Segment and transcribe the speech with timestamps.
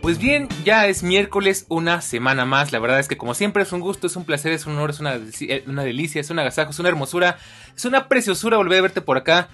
[0.00, 2.72] Pues bien, ya es miércoles, una semana más.
[2.72, 4.90] La verdad es que como siempre es un gusto, es un placer, es un honor,
[4.90, 7.36] es una, eh, una delicia, es un agasajo, es una hermosura,
[7.76, 9.50] es una preciosura volver a verte por acá.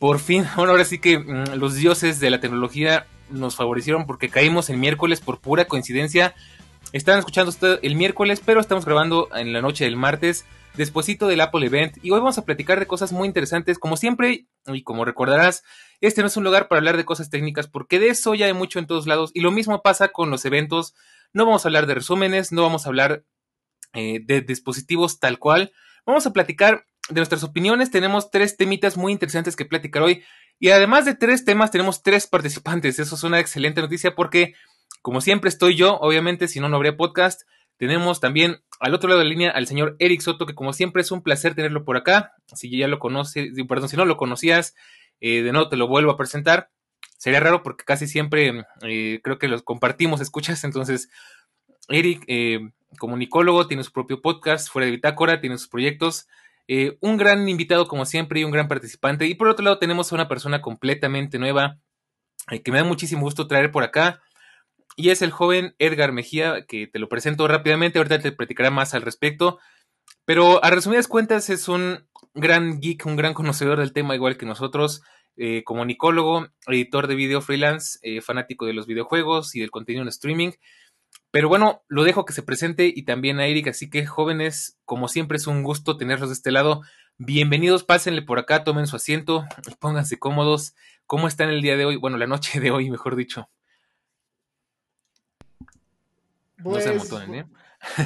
[0.00, 4.30] Por fin, bueno, ahora sí que mm, los dioses de la tecnología nos favorecieron porque
[4.30, 6.34] caímos el miércoles por pura coincidencia.
[6.92, 10.44] Estaban escuchando usted el miércoles, pero estamos grabando en la noche del martes,
[10.76, 11.98] despuesito del Apple Event.
[12.02, 13.78] Y hoy vamos a platicar de cosas muy interesantes.
[13.78, 15.62] Como siempre, y como recordarás,
[16.06, 18.52] este no es un lugar para hablar de cosas técnicas, porque de eso ya hay
[18.52, 19.30] mucho en todos lados.
[19.34, 20.94] Y lo mismo pasa con los eventos.
[21.32, 23.24] No vamos a hablar de resúmenes, no vamos a hablar
[23.92, 25.72] eh, de dispositivos tal cual.
[26.06, 27.90] Vamos a platicar de nuestras opiniones.
[27.90, 30.22] Tenemos tres temitas muy interesantes que platicar hoy.
[30.58, 32.98] Y además de tres temas, tenemos tres participantes.
[32.98, 34.54] Eso es una excelente noticia porque,
[35.02, 35.98] como siempre, estoy yo.
[36.00, 37.42] Obviamente, si no, no habría podcast.
[37.76, 41.02] Tenemos también al otro lado de la línea al señor Eric Soto, que como siempre
[41.02, 42.32] es un placer tenerlo por acá.
[42.54, 44.74] Si ya lo conoces, perdón, si no lo conocías,
[45.20, 46.70] eh, de nuevo te lo vuelvo a presentar.
[47.24, 50.62] Sería raro porque casi siempre eh, creo que los compartimos, escuchas.
[50.64, 51.08] Entonces,
[51.88, 52.60] Eric, eh,
[52.98, 56.28] comunicólogo, tiene su propio podcast, fuera de Bitácora, tiene sus proyectos.
[56.68, 59.26] Eh, un gran invitado como siempre y un gran participante.
[59.26, 61.78] Y por otro lado tenemos a una persona completamente nueva
[62.62, 64.20] que me da muchísimo gusto traer por acá.
[64.96, 68.94] Y es el joven Edgar Mejía, que te lo presento rápidamente, ahorita te platicará más
[68.94, 69.58] al respecto.
[70.24, 74.46] Pero a resumidas cuentas es un gran geek, un gran conocedor del tema igual que
[74.46, 75.02] nosotros,
[75.36, 80.52] eh, comunicólogo, editor de video freelance, fanático de los videojuegos y del contenido en streaming.
[81.30, 85.08] Pero bueno, lo dejo que se presente y también a Eric, así que jóvenes, como
[85.08, 86.82] siempre es un gusto tenerlos de este lado.
[87.18, 89.44] Bienvenidos, pásenle por acá, tomen su asiento
[89.80, 90.74] pónganse cómodos.
[91.06, 91.96] ¿Cómo están el día de hoy?
[91.96, 93.48] Bueno, la noche de hoy, mejor dicho.
[96.62, 97.46] Pues, no se ¿eh?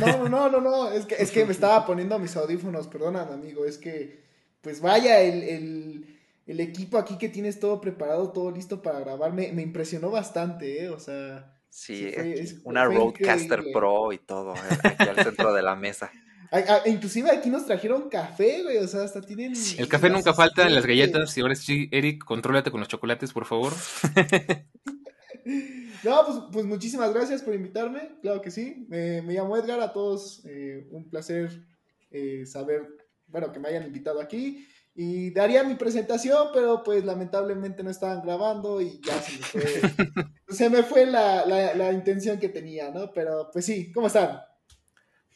[0.01, 3.65] No, no, no, no, es que, es que me estaba poniendo mis audífonos, perdóname, amigo,
[3.65, 4.25] es que,
[4.61, 9.33] pues vaya, el, el, el equipo aquí que tienes todo preparado, todo listo para grabar,
[9.33, 10.89] me, me impresionó bastante, ¿eh?
[10.89, 12.13] O sea Sí,
[12.65, 16.11] una Roadcaster Pro y todo, eh, aquí al centro de la mesa.
[16.87, 19.53] inclusive aquí nos trajeron café, güey, o sea, hasta tienen...
[19.77, 23.33] El café nunca falta en las galletas, y ahora sí, Eric, contrólate con los chocolates,
[23.33, 23.73] por favor.
[26.05, 28.87] no, pues, pues, muchísimas gracias por invitarme, claro que sí.
[28.89, 31.65] me llamo Edgar, a todos eh, un placer
[32.11, 32.87] eh, saber,
[33.27, 34.67] bueno, que me hayan invitado aquí
[35.01, 39.63] y daría mi presentación, pero pues lamentablemente no estaban grabando y ya se me fue,
[40.49, 43.13] se me fue la, la, intención que tenía, ¿no?
[43.13, 44.41] Pero pues sí, ¿cómo están?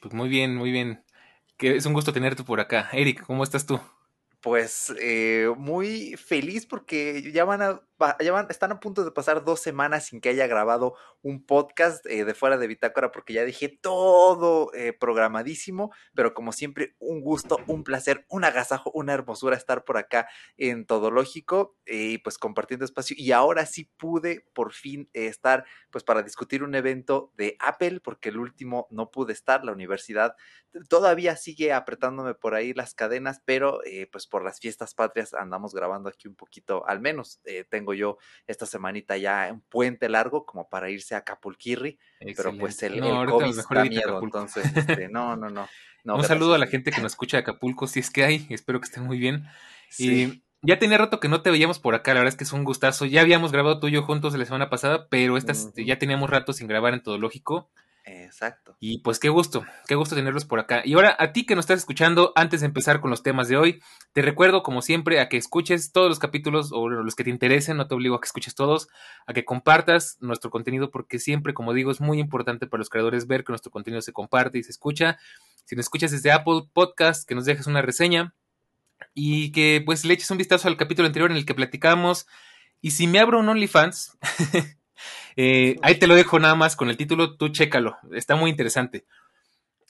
[0.01, 1.05] Pues muy bien, muy bien.
[1.57, 2.89] Que es un gusto tenerte por acá.
[2.93, 3.79] Eric, ¿cómo estás tú?
[4.41, 7.81] Pues eh, muy feliz porque ya van a
[8.21, 12.05] ya van, están a punto de pasar dos semanas sin que haya grabado un podcast
[12.07, 17.21] eh, de fuera de Bitácora porque ya dejé todo eh, programadísimo, pero como siempre, un
[17.21, 22.39] gusto, un placer, un agasajo, una hermosura estar por acá en Todo Lógico y pues
[22.39, 23.17] compartiendo espacio.
[23.19, 28.31] Y ahora sí pude por fin estar pues para discutir un evento de Apple porque
[28.31, 30.35] el último no pude estar, la universidad
[30.89, 33.81] todavía sigue apretándome por ahí las cadenas, pero
[34.11, 38.67] pues por las fiestas patrias andamos grabando aquí un poquito, al menos tengo yo esta
[38.67, 41.99] semanita ya un puente largo como para irse a Capulquirri,
[42.37, 45.69] pero pues el, COVID da miedo, entonces este, no, no, no,
[46.05, 48.81] Un saludo a la gente que nos escucha de Acapulco, si es que hay, espero
[48.81, 49.47] que estén muy bien.
[49.99, 52.53] Y ya tenía rato que no te veíamos por acá, la verdad es que es
[52.53, 53.05] un gustazo.
[53.05, 56.53] Ya habíamos grabado tú y yo juntos la semana pasada, pero estas ya teníamos rato
[56.53, 57.71] sin grabar en Todo Lógico.
[58.05, 58.77] Exacto.
[58.81, 60.83] Y pues qué gusto, qué gusto tenerlos por acá.
[60.85, 63.57] Y ahora a ti que nos estás escuchando, antes de empezar con los temas de
[63.57, 63.81] hoy,
[64.13, 67.77] te recuerdo como siempre a que escuches todos los capítulos o los que te interesen,
[67.77, 68.89] no te obligo a que escuches todos,
[69.27, 73.29] a que compartas nuestro contenido porque siempre, como digo, es muy importante para los creadores
[73.29, 75.19] ver que nuestro contenido se comparte y se escucha.
[75.65, 78.35] Si nos escuchas desde Apple Podcast, que nos dejes una reseña
[79.15, 82.27] y que pues le eches un vistazo al capítulo anterior en el que platicamos.
[82.81, 84.19] Y si me abro un OnlyFans,
[85.37, 89.05] Eh, ahí te lo dejo nada más con el título, tú chécalo, está muy interesante.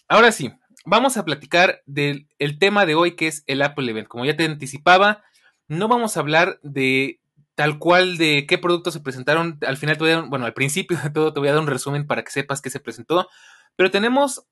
[0.09, 0.53] Ahora sí,
[0.85, 2.27] vamos a platicar del
[2.59, 4.09] tema de hoy que es el Apple Event.
[4.09, 5.23] Como ya te anticipaba,
[5.69, 7.21] no vamos a hablar de
[7.55, 9.59] tal cual de qué productos se presentaron.
[9.67, 11.61] Al final, te voy a dar, bueno, al principio de todo te voy a dar
[11.61, 13.29] un resumen para que sepas qué se presentó.
[13.77, 14.47] Pero tenemos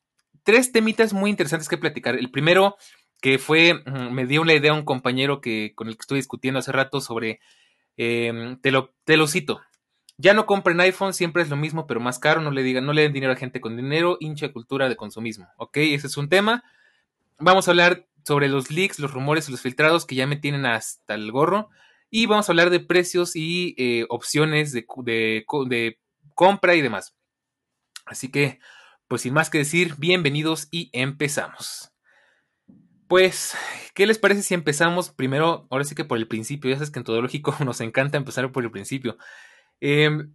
[0.45, 2.15] tres temitas muy interesantes que platicar.
[2.15, 2.77] El primero,
[3.21, 6.73] que fue, me dio una idea un compañero que, con el que estuve discutiendo hace
[6.73, 7.41] rato sobre,
[7.97, 9.61] em, te, lo, te lo cito.
[10.21, 12.43] Ya no compren iPhone, siempre es lo mismo, pero más caro.
[12.43, 15.49] No le digan, no le den dinero a gente con dinero, hincha cultura de consumismo.
[15.57, 16.63] Ok, ese es un tema.
[17.39, 20.67] Vamos a hablar sobre los leaks, los rumores y los filtrados que ya me tienen
[20.67, 21.71] hasta el gorro.
[22.11, 25.99] Y vamos a hablar de precios y eh, opciones de, de,
[26.35, 27.17] compra y demás.
[28.05, 28.59] Así que,
[29.09, 31.93] pues sin más que decir, bienvenidos y empezamos.
[33.09, 33.57] Pues,
[33.95, 36.71] ¿qué les parece si empezamos primero, ahora sí que por el principio?
[36.71, 39.17] Ya sabes que en todo lógico nos encanta empezar por el principio.
[39.81, 40.35] Em,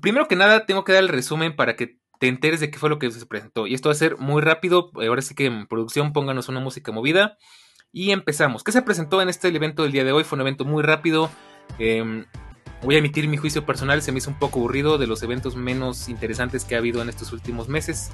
[0.00, 2.88] primero que nada, tengo que dar el resumen para que te enteres de qué fue
[2.88, 3.66] lo que se presentó.
[3.66, 4.90] Y esto va a ser muy rápido.
[4.94, 7.36] Ahora sí que en producción pónganos una música movida.
[7.92, 8.64] Y empezamos.
[8.64, 10.24] ¿Qué se presentó en este evento del día de hoy?
[10.24, 11.30] Fue un evento muy rápido.
[11.78, 12.26] Em,
[12.82, 14.02] voy a emitir mi juicio personal.
[14.02, 17.08] Se me hizo un poco aburrido de los eventos menos interesantes que ha habido en
[17.08, 18.10] estos últimos meses.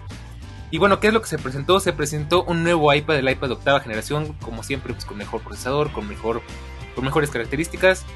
[0.70, 1.80] Y bueno, ¿qué es lo que se presentó?
[1.80, 5.42] Se presentó un nuevo iPad, el iPad de octava generación, como siempre, pues con mejor
[5.42, 6.40] procesador, con, mejor,
[6.94, 8.06] con mejores características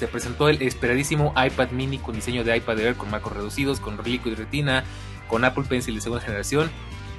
[0.00, 3.98] se presentó el esperadísimo iPad mini con diseño de iPad Air con marcos reducidos, con
[4.02, 4.82] Liquid Retina,
[5.28, 6.70] con Apple Pencil de segunda generación.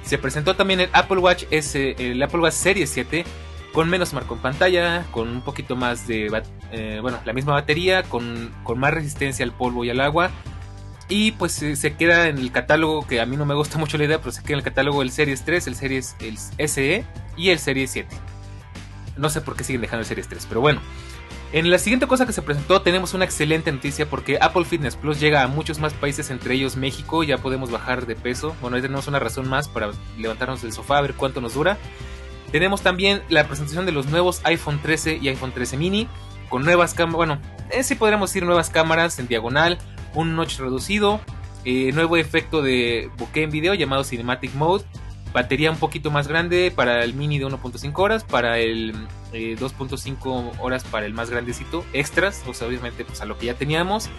[0.02, 3.24] Se presentó también el Apple Watch S, el Apple Watch Series 7
[3.72, 6.26] con menos marco en pantalla, con un poquito más de,
[6.72, 10.32] eh, bueno, la misma batería, con, más resistencia al polvo y al agua.
[11.08, 14.04] Y pues se queda en el catálogo, que a mí no me gusta mucho la
[14.04, 16.36] idea, pero se queda en el catálogo el Series 3, el Series el
[16.68, 17.06] SE
[17.36, 18.08] y el Series 7.
[19.16, 20.80] No sé por qué siguen dejando el Series 3, pero bueno.
[21.52, 25.20] En la siguiente cosa que se presentó tenemos una excelente noticia porque Apple Fitness Plus
[25.20, 28.56] llega a muchos más países, entre ellos México, ya podemos bajar de peso.
[28.62, 31.76] Bueno, ahí tenemos una razón más para levantarnos del sofá a ver cuánto nos dura.
[32.52, 36.08] Tenemos también la presentación de los nuevos iPhone 13 y iPhone 13 mini
[36.48, 37.38] con nuevas cámaras, bueno,
[37.70, 39.78] eh, sí podríamos decir nuevas cámaras en diagonal,
[40.14, 41.20] un notch reducido,
[41.66, 44.84] eh, nuevo efecto de bokeh en video llamado Cinematic Mode,
[45.32, 48.94] batería un poquito más grande para el mini de 1.5 horas, para el
[49.32, 53.46] 2.5 eh, horas para el más grandecito, extras, o sea, obviamente pues a lo que
[53.46, 54.10] ya teníamos.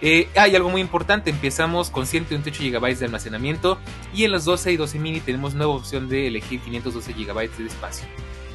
[0.00, 3.78] Eh, hay algo muy importante, empezamos con 128 GB de almacenamiento
[4.14, 7.66] y en los 12 y 12 mini tenemos nueva opción de elegir 512 GB de
[7.66, 8.06] espacio.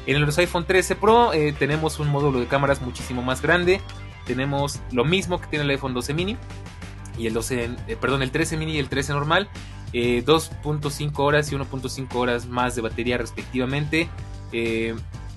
[0.06, 3.80] En los iPhone 13 Pro eh, tenemos un módulo de cámaras muchísimo más grande,
[4.26, 6.36] tenemos lo mismo que tiene el iPhone 12 mini
[7.18, 7.70] y el 12,
[8.00, 9.48] perdón, el 13 mini y el 13 normal,
[9.94, 14.08] 2.5 horas y 1.5 horas más de batería respectivamente.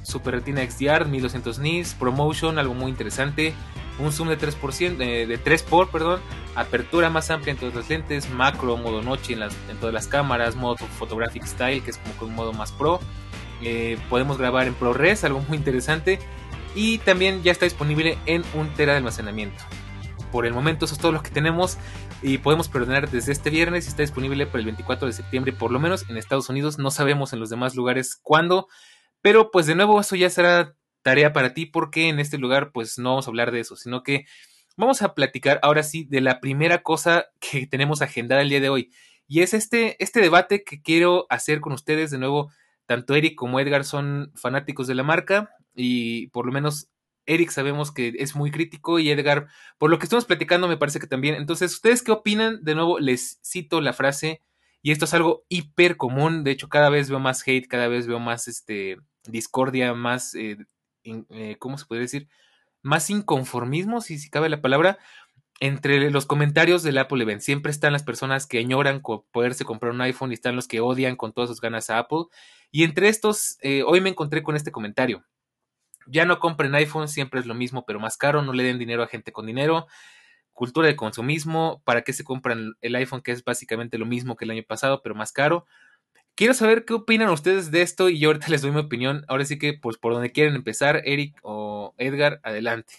[0.07, 3.53] Super Retina XDR 1200 nits, Promotion, algo muy interesante,
[3.99, 6.21] un zoom de 3%, eh, de 3 por, perdón,
[6.55, 10.77] apertura más amplia en todas las lentes, macro, modo noche en, todas las cámaras, modo
[10.77, 13.01] photographic style, que es como un modo más pro.
[13.61, 16.19] Eh, podemos grabar en ProRes, algo muy interesante.
[16.73, 19.61] Y también ya está disponible en un tera de almacenamiento.
[20.31, 21.77] Por el momento eso es todo lo que tenemos
[22.21, 25.71] y podemos perdonar desde este viernes y está disponible para el 24 de septiembre, por
[25.71, 26.77] lo menos en Estados Unidos.
[26.77, 28.67] No sabemos en los demás lugares cuándo.
[29.21, 32.97] Pero pues de nuevo eso ya será tarea para ti porque en este lugar pues
[32.97, 34.25] no vamos a hablar de eso, sino que
[34.75, 38.69] vamos a platicar ahora sí de la primera cosa que tenemos agendada el día de
[38.69, 38.91] hoy.
[39.27, 42.51] Y es este, este debate que quiero hacer con ustedes de nuevo.
[42.85, 46.89] Tanto Eric como Edgar son fanáticos de la marca y por lo menos
[47.27, 50.99] Eric sabemos que es muy crítico y Edgar, por lo que estamos platicando, me parece
[50.99, 51.35] que también.
[51.35, 52.63] Entonces, ¿ustedes qué opinan?
[52.63, 54.41] De nuevo, les cito la frase
[54.81, 56.43] y esto es algo hiper común.
[56.43, 60.57] De hecho, cada vez veo más hate, cada vez veo más este, discordia, más, eh,
[61.03, 62.27] eh, ¿cómo se puede decir?
[62.81, 64.97] Más inconformismo, si, si cabe la palabra,
[65.59, 67.41] entre los comentarios del Apple Event.
[67.41, 71.15] Siempre están las personas que añoran poderse comprar un iPhone y están los que odian
[71.15, 72.25] con todas sus ganas a Apple.
[72.71, 75.25] Y entre estos, eh, hoy me encontré con este comentario.
[76.09, 78.41] Ya no compren iPhone, siempre es lo mismo, pero más caro.
[78.41, 79.87] No le den dinero a gente con dinero
[80.57, 84.43] cultura de consumismo, para qué se compran el iPhone, que es básicamente lo mismo que
[84.43, 85.67] el año pasado, pero más caro.
[86.33, 89.23] Quiero saber qué opinan ustedes de esto y yo ahorita les doy mi opinión.
[89.27, 92.95] Ahora sí que, pues, por donde quieren empezar, Eric o Edgar, adelante.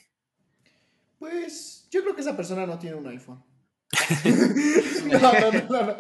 [1.19, 3.43] Pues, yo creo que esa persona no tiene un iPhone.
[5.07, 5.97] no, no, no, no,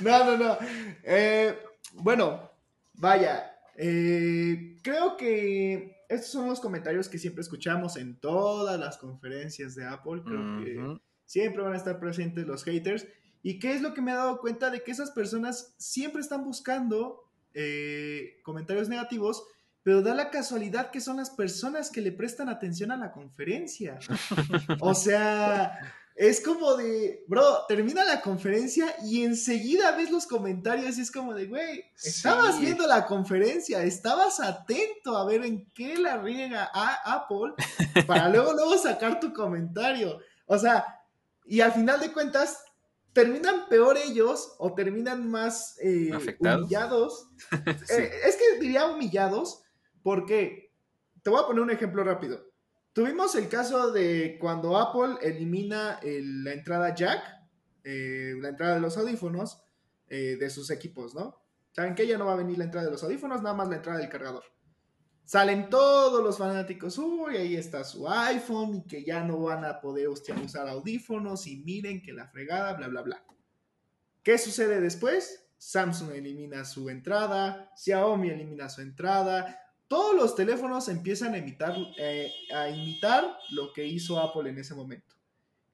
[0.00, 0.58] no, no, no.
[1.04, 1.56] Eh,
[1.94, 2.50] bueno,
[2.94, 9.74] vaya, eh, creo que estos son los comentarios que siempre escuchamos en todas las conferencias
[9.74, 10.22] de Apple.
[10.24, 13.06] Creo que siempre van a estar presentes los haters.
[13.42, 16.44] ¿Y qué es lo que me he dado cuenta de que esas personas siempre están
[16.44, 17.26] buscando
[17.58, 19.42] eh, comentarios negativos,
[19.82, 23.98] pero da la casualidad que son las personas que le prestan atención a la conferencia.
[24.80, 25.78] O sea,
[26.16, 31.34] es como de, bro, termina la conferencia y enseguida ves los comentarios y es como
[31.34, 37.16] de, güey, estabas viendo la conferencia, estabas atento a ver en qué la riega a
[37.16, 37.52] Apple
[38.06, 40.18] para luego, luego sacar tu comentario.
[40.46, 40.86] O sea,
[41.44, 42.64] y al final de cuentas,
[43.12, 47.30] terminan peor ellos o terminan más eh, humillados.
[47.88, 49.62] Eh, es que diría humillados
[50.02, 50.72] porque,
[51.22, 52.40] te voy a poner un ejemplo rápido.
[52.96, 57.22] Tuvimos el caso de cuando Apple elimina la entrada jack,
[57.84, 59.62] eh, la entrada de los audífonos
[60.08, 61.42] de sus equipos, ¿no?
[61.72, 63.76] Saben que ya no va a venir la entrada de los audífonos, nada más la
[63.76, 64.44] entrada del cargador.
[65.26, 69.78] Salen todos los fanáticos, uy, ahí está su iPhone y que ya no van a
[69.78, 73.26] poder usar audífonos y miren que la fregada, bla, bla, bla.
[74.22, 75.50] ¿Qué sucede después?
[75.58, 82.30] Samsung elimina su entrada, Xiaomi elimina su entrada, todos los teléfonos empiezan a imitar, eh,
[82.54, 85.14] a imitar lo que hizo Apple en ese momento.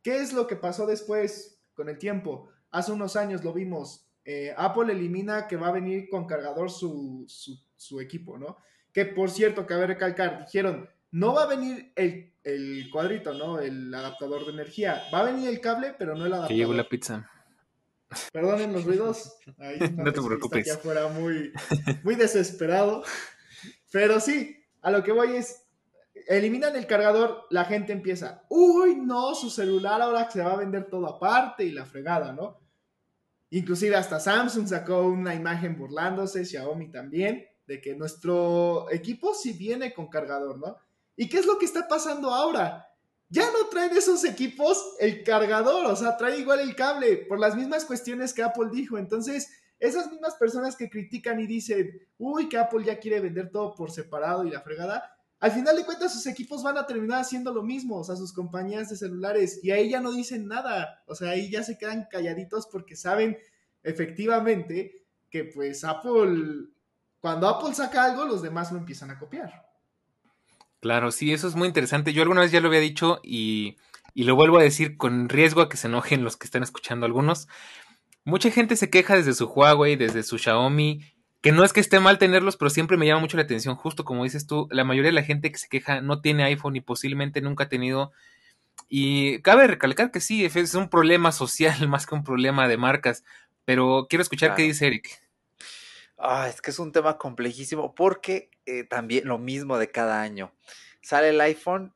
[0.02, 2.48] ¿Qué es lo que pasó después con el tiempo?
[2.70, 7.26] Hace unos años lo vimos, eh, Apple elimina que va a venir con cargador su,
[7.76, 8.56] su equipo, ¿no?
[8.92, 13.60] Que por cierto, cabe recalcar, dijeron, no va a venir el, cuadrito, ¿no?
[13.60, 15.02] El adaptador de energía.
[15.14, 16.48] Va a venir el cable, pero no el adaptador.
[16.48, 17.30] Que llegó la pizza.
[18.32, 19.36] Perdonen los ruidos.
[19.96, 20.60] no te preocupes.
[20.60, 21.52] Aquí afuera muy,
[22.02, 23.04] muy desesperado.
[23.92, 25.68] Pero sí, a lo que voy es,
[26.26, 30.88] eliminan el cargador, la gente empieza, uy, no, su celular ahora se va a vender
[30.88, 32.58] todo aparte y la fregada, ¿no?
[33.50, 39.92] Inclusive hasta Samsung sacó una imagen burlándose, Xiaomi también de que nuestro equipo sí viene
[39.92, 40.78] con cargador, ¿no?
[41.14, 42.88] ¿Y qué es lo que está pasando ahora?
[43.28, 47.54] Ya no traen esos equipos el cargador, o sea, trae igual el cable, por las
[47.54, 48.98] mismas cuestiones que Apple dijo.
[48.98, 49.50] Entonces,
[49.86, 53.90] esas mismas personas que critican y dicen, uy, que Apple ya quiere vender todo por
[53.90, 57.62] separado y la fregada, al final de cuentas sus equipos van a terminar haciendo lo
[57.62, 61.30] mismo, o sea, sus compañías de celulares, y ahí ya no dicen nada, o sea,
[61.30, 63.36] ahí ya se quedan calladitos porque saben
[63.82, 66.68] efectivamente que pues Apple
[67.22, 69.64] cuando Apple saca algo, los demás lo empiezan a copiar.
[70.80, 72.12] Claro, sí, eso es muy interesante.
[72.12, 73.76] Yo alguna vez ya lo había dicho y,
[74.16, 77.46] lo vuelvo a decir con riesgo a que se enojen los que están escuchando algunos.
[78.24, 81.00] Mucha gente se queja desde su Huawei, desde su Xiaomi,
[81.40, 84.04] que no es que esté mal tenerlos, pero siempre me llama mucho la atención, justo
[84.04, 86.80] como dices tú, la mayoría de la gente que se queja no tiene iPhone y
[86.80, 88.12] posiblemente nunca ha tenido.
[88.88, 93.24] Y cabe recalcar que sí, es un problema social más que un problema de marcas,
[93.64, 95.20] pero quiero escuchar qué dice Eric.
[96.16, 100.52] Ah, es que es un tema complejísimo porque eh, también lo mismo de cada año.
[101.00, 101.92] Sale el iPhone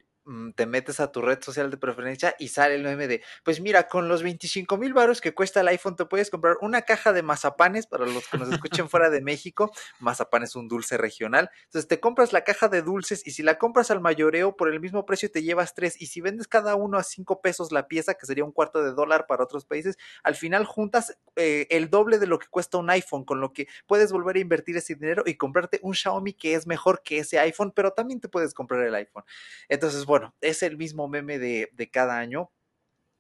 [0.56, 3.86] te metes a tu red social de preferencia y sale el meme de, pues mira,
[3.86, 7.22] con los 25 mil baros que cuesta el iPhone te puedes comprar una caja de
[7.22, 9.70] mazapanes para los que nos escuchen fuera de México.
[10.00, 11.50] Mazapán es un dulce regional.
[11.64, 14.80] Entonces te compras la caja de dulces y si la compras al mayoreo por el
[14.80, 18.14] mismo precio te llevas tres y si vendes cada uno a cinco pesos la pieza,
[18.14, 22.18] que sería un cuarto de dólar para otros países, al final juntas eh, el doble
[22.18, 25.22] de lo que cuesta un iPhone, con lo que puedes volver a invertir ese dinero
[25.24, 28.82] y comprarte un Xiaomi que es mejor que ese iPhone, pero también te puedes comprar
[28.82, 29.24] el iPhone.
[29.68, 32.50] Entonces, bueno, bueno, es el mismo meme de, de cada año,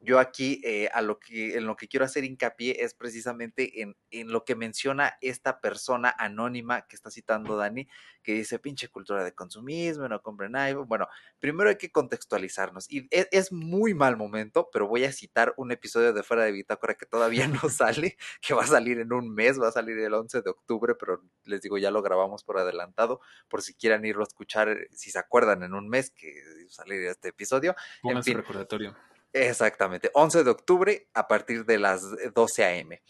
[0.00, 3.96] yo aquí eh, a lo que, en lo que quiero hacer hincapié es precisamente en,
[4.10, 7.88] en, lo que menciona esta persona anónima que está citando Dani,
[8.22, 10.86] que dice pinche cultura de consumismo, no compren iPhone.
[10.86, 15.54] Bueno, primero hay que contextualizarnos y es, es, muy mal momento, pero voy a citar
[15.56, 19.12] un episodio de Fuera de Bitácora que todavía no sale, que va a salir en
[19.12, 22.44] un mes, va a salir el 11 de octubre, pero les digo, ya lo grabamos
[22.44, 26.34] por adelantado, por si quieran irlo a escuchar, si se acuerdan en un mes que
[26.68, 27.74] saliría este episodio.
[28.02, 28.94] Pongan en fin, recordatorio
[29.32, 32.02] Exactamente, 11 de octubre a partir de las
[32.34, 33.02] 12 a.m.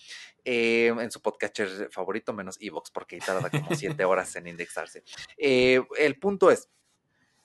[0.45, 5.03] Eh, en su podcatcher favorito, menos Evox, porque tarda como 7 horas en indexarse.
[5.37, 6.69] Eh, el punto es,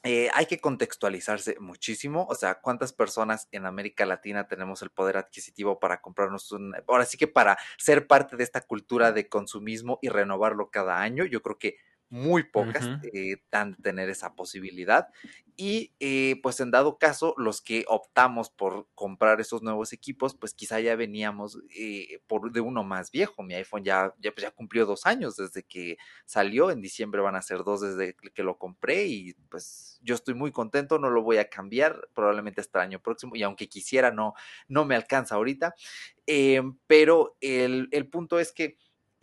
[0.04, 5.18] eh, hay que contextualizarse muchísimo, o sea, cuántas personas en América Latina tenemos el poder
[5.18, 10.00] adquisitivo para comprarnos un, ahora sí que para ser parte de esta cultura de consumismo
[10.02, 11.78] y renovarlo cada año, yo creo que
[12.12, 15.08] muy pocas eh, dan de tener esa posibilidad.
[15.56, 20.54] Y eh, pues en dado caso, los que optamos por comprar esos nuevos equipos, pues
[20.54, 23.44] quizá ya veníamos eh, por de uno más viejo.
[23.44, 26.70] Mi iPhone ya, ya, pues, ya cumplió dos años desde que salió.
[26.72, 30.52] En diciembre van a ser dos desde que lo compré y pues yo estoy muy
[30.52, 34.34] contento, no lo voy a cambiar probablemente hasta el año próximo y aunque quisiera no,
[34.68, 35.76] no me alcanza ahorita.
[36.26, 38.78] Em, pero el, el punto es que eh,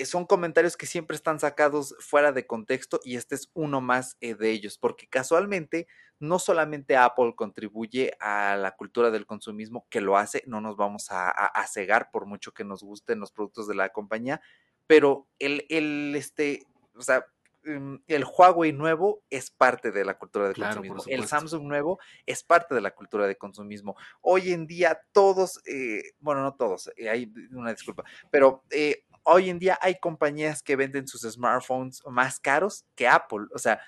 [0.04, 4.34] son comentarios que siempre están sacados fuera de contexto y este es uno más eh,
[4.34, 5.86] de ellos, porque casualmente
[6.20, 11.10] no solamente Apple contribuye a la cultura del consumismo, que lo hace, no nos vamos
[11.10, 14.40] a, a, cegar por mucho que nos gusten los productos de la compañía,
[14.86, 17.24] pero el, el este, o sea,
[17.64, 21.04] em, el Huawei nuevo es parte de la cultura de consumismo.
[21.06, 23.96] El Samsung nuevo es parte de la cultura de consumismo.
[24.20, 29.50] Hoy en día todos, eh, bueno, no todos, eh, hay una disculpa, pero eh, hoy
[29.50, 33.46] en día hay compañías que venden sus smartphones más caros que Apple.
[33.54, 33.80] O sea,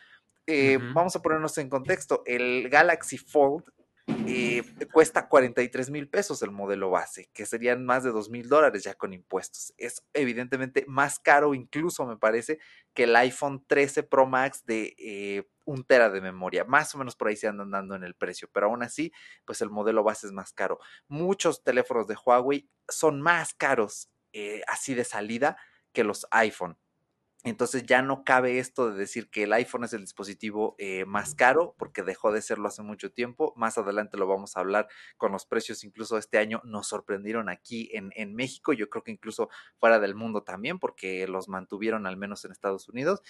[0.94, 2.23] vamos a ponernos en contexto.
[2.26, 3.64] El Galaxy Fold
[4.26, 8.82] eh, cuesta 43 mil pesos el modelo base, que serían más de 2 mil dólares
[8.82, 9.73] ya con impuestos.
[9.76, 12.59] Es evidentemente más caro, incluso me parece,
[12.94, 16.64] que el iPhone 13 Pro Max de eh, un tera de memoria.
[16.64, 19.12] Más o menos por ahí se andan dando en el precio, pero aún así,
[19.44, 20.80] pues el modelo base es más caro.
[21.09, 25.57] Muchos teléfonos de Huawei son más caros eh, así de salida
[25.93, 26.79] que los iPhone.
[27.43, 31.35] Entonces ya no cabe esto de decir que el iPhone es el dispositivo eh, más
[31.35, 33.55] caro, porque dejó de serlo hace mucho tiempo.
[33.57, 37.89] Más adelante lo vamos a hablar con los precios, incluso este año nos sorprendieron aquí
[37.95, 42.19] en, en México, yo creo que incluso fuera del mundo también, porque los mantuvieron al
[42.19, 43.23] menos en Estados Unidos.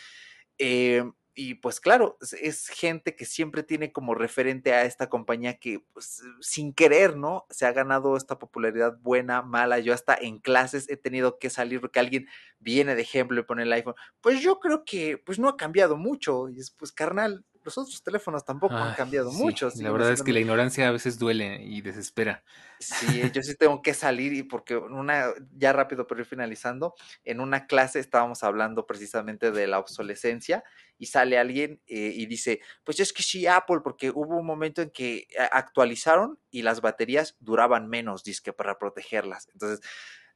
[0.59, 5.81] Eh, y pues claro, es gente que siempre tiene como referente a esta compañía que
[5.93, 7.47] pues, sin querer, ¿no?
[7.51, 9.79] Se ha ganado esta popularidad buena, mala.
[9.79, 12.27] Yo hasta en clases he tenido que salir porque alguien
[12.59, 13.95] viene de ejemplo y pone el iPhone.
[14.21, 16.49] Pues yo creo que pues no ha cambiado mucho.
[16.49, 19.71] Y es pues carnal, los otros teléfonos tampoco han cambiado mucho.
[19.77, 22.43] La verdad es que la ignorancia a veces duele y desespera.
[22.79, 25.27] Sí, yo sí tengo que salir y porque una,
[25.57, 30.65] ya rápido pero ir finalizando, en una clase estábamos hablando precisamente de la obsolescencia
[30.97, 34.83] y sale alguien eh, y dice, pues es que sí, Apple, porque hubo un momento
[34.83, 39.49] en que actualizaron y las baterías duraban menos, disque, para protegerlas.
[39.53, 39.81] Entonces,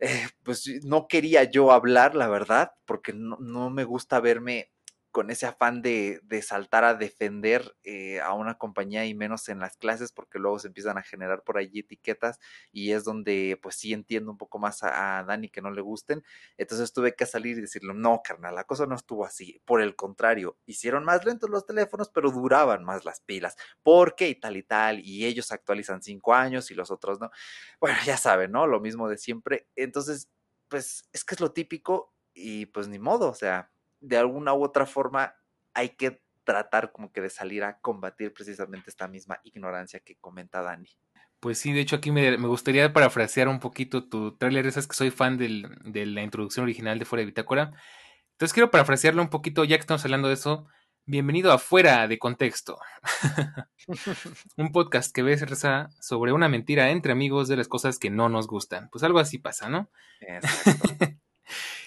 [0.01, 4.74] eh, pues no quería yo hablar, la verdad, porque no, no me gusta verme
[5.15, 9.77] con ese afán de, saltar a defender eh, a una compañía y menos en las
[9.77, 12.41] clases porque luego se empiezan a generar por allí etiquetas
[12.73, 16.25] y es donde pues sí entiendo un poco más a, Dani que no le gusten.
[16.59, 19.63] Entonces tuve que salir y decirle, no, carnal, la cosa no estuvo así.
[19.65, 23.55] Por el contrario, hicieron más lentos los teléfonos, pero duraban más las pilas.
[23.85, 24.31] ¿Por qué?
[24.31, 24.99] Y tal y tal.
[24.99, 27.31] Y ellos actualizan cinco años y los otros no.
[27.79, 28.67] Bueno, ya saben, ¿no?
[28.67, 29.69] Lo mismo de siempre.
[29.77, 30.29] Entonces,
[30.67, 33.71] pues es que es lo típico y pues ni modo, o sea,
[34.05, 35.35] de alguna u otra forma
[35.73, 40.63] hay que tratar como que de salir a combatir precisamente esta misma ignorancia que comenta
[40.63, 40.89] Dani.
[41.41, 45.11] Pues sí, de hecho aquí me, gustaría parafrasear un poquito tu tráiler, sabes que soy
[45.11, 47.73] fan de la introducción original de Fuera de Bitácora.
[48.33, 50.67] Entonces quiero parafrasearlo un poquito, ya que estamos hablando de eso.
[51.07, 52.79] Bienvenido a Fuera de Contexto.
[54.57, 58.29] un podcast que ves reza sobre una mentira entre amigos de las cosas que no
[58.29, 58.89] nos gustan.
[58.91, 59.91] Pues algo así pasa, ¿no?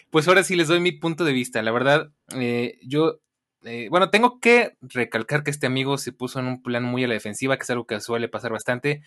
[0.09, 1.61] Pues ahora sí les doy mi punto de vista.
[1.61, 3.19] La verdad, eh, yo,
[3.63, 7.07] eh, bueno, tengo que recalcar que este amigo se puso en un plan muy a
[7.07, 9.01] la defensiva, que es algo que suele pasar bastante.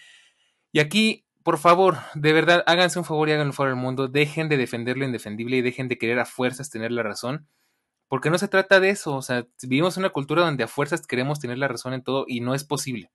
[0.72, 4.08] Y aquí, por favor, de verdad, háganse un favor y háganlo fuera del mundo.
[4.08, 7.48] Dejen de defender lo indefendible y dejen de querer a fuerzas tener la razón.
[8.08, 9.16] Porque no se trata de eso.
[9.16, 12.24] O sea, vivimos en una cultura donde a fuerzas queremos tener la razón en todo
[12.28, 13.10] y no es posible.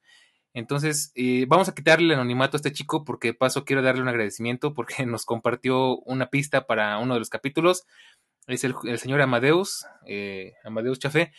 [0.56, 4.02] Entonces, eh, vamos a quitarle el anonimato a este chico porque de paso quiero darle
[4.02, 7.86] un agradecimiento porque nos compartió una pista para uno de los capítulos.
[8.48, 11.34] Es el, señor Amadeus, eh, Amadeus Chafé.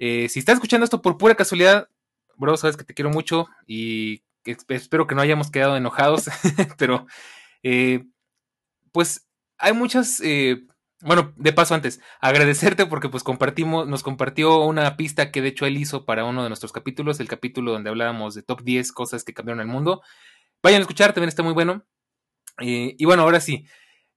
[0.00, 1.88] Eh, si estás escuchando esto por pura casualidad,
[2.34, 6.28] bro, sabes que te quiero mucho y espero que no hayamos quedado enojados,
[6.76, 7.06] pero
[8.90, 10.20] pues hay muchas
[11.06, 15.64] bueno, de paso antes, agradecerte porque pues compartimos, nos compartió una pista que de hecho
[15.64, 19.22] él hizo para uno de nuestros capítulos, el capítulo donde hablábamos de top 10 cosas
[19.22, 20.02] que cambiaron el mundo.
[20.64, 21.86] Vayan a escuchar, también está muy bueno.
[22.60, 23.66] Eh, y bueno, ahora sí,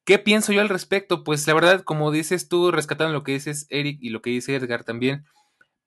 [0.03, 1.23] ¿qué pienso yo al respecto?
[1.23, 4.55] Pues la verdad, como dices tú, rescatando lo que dices Eric y lo que dice
[4.55, 5.25] Edgar también,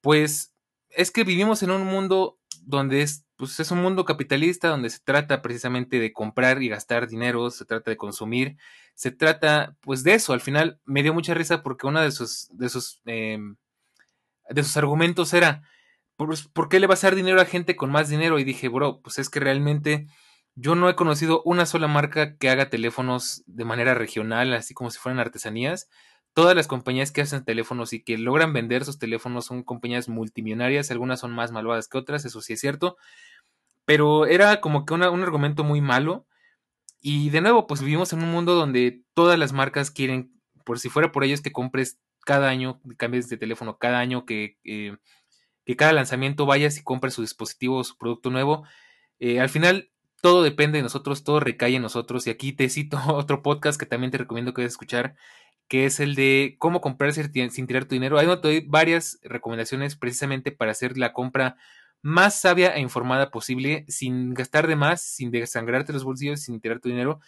[0.03, 0.55] pues
[0.91, 5.01] es que vivimos en un mundo donde es pues es un mundo capitalista donde se
[5.01, 8.57] trata precisamente de comprar y gastar dinero, se trata de consumir,
[8.95, 10.33] se trata pues de eso.
[10.33, 13.57] Al final me dio mucha risa porque uno de sus, de sus, em,
[14.49, 15.63] de sus argumentos era,
[16.15, 18.39] pues, ¿por qué le vas a dar dinero a gente con más dinero?
[18.39, 20.07] Y dije, bro, pues es que realmente
[20.55, 24.93] yo no he conocido una sola marca que haga teléfonos de manera regional, así como
[24.93, 25.89] si fueran artesanías
[26.35, 30.91] todas las compañías que hacen teléfonos y que logran vender sus teléfonos son compañías multimillonarias,
[30.91, 32.97] algunas son más malvadas que otras, eso sí es cierto,
[33.93, 36.27] pero era como que un argumento muy malo.
[37.03, 40.33] Y de nuevo, pues vivimos en un mundo donde todas las marcas quieren,
[40.65, 44.57] por si fuera por ellos, que compres cada año, cambies de teléfono cada año, que,
[44.65, 44.97] eh,
[45.67, 48.65] que cada lanzamiento vayas y compres su dispositivo o su producto nuevo.
[49.19, 49.91] Eh, al final,
[50.23, 52.27] todo depende de nosotros, todo recae en nosotros.
[52.27, 55.17] Y aquí te cito otro podcast que también te recomiendo que vayas a escuchar,
[55.69, 58.19] que es el de cómo comprar sin tirar tu dinero.
[58.19, 61.59] Ahí te doy varias recomendaciones precisamente para hacer la compra
[62.03, 66.81] más sabia e informada posible, sin gastar de más, sin desangrarte los bolsillos, sin tirar
[66.81, 67.21] tu dinero.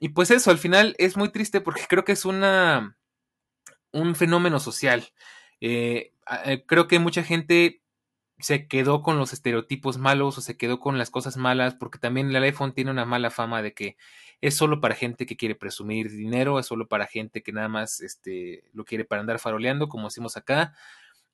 [0.00, 2.96] Y pues eso, al final es muy triste porque creo que es una
[3.92, 5.08] un fenómeno social
[5.62, 6.12] Eh,
[6.46, 7.82] eh, creo que mucha gente
[8.40, 12.34] se quedó con los estereotipos malos o se quedó con las cosas malas, porque también
[12.34, 13.96] el iPhone tiene una mala fama de que
[14.42, 18.00] es solo para gente que quiere presumir dinero, es solo para gente que nada más
[18.02, 20.74] este, lo quiere para andar faroleando, como decimos acá.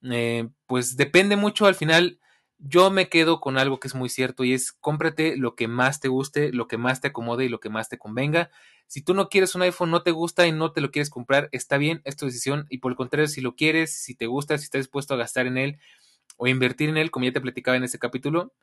[0.03, 2.21] Eh, pues depende mucho al final.
[2.59, 6.01] Yo me quedo con algo que es muy cierto y es cómprate lo que más
[6.01, 8.51] te guste, lo que más te acomode y lo que más te convenga.
[8.87, 11.49] Si tú no quieres un iPhone, no te gusta y no te lo quieres comprar,
[11.53, 12.67] está bien, es tu decisión.
[12.71, 15.47] Y por el contrario, si lo quieres, si te gusta, si estás dispuesto a gastar
[15.47, 15.79] en él
[16.39, 18.55] o invertir en él, como ya te platicaba en ese capítulo,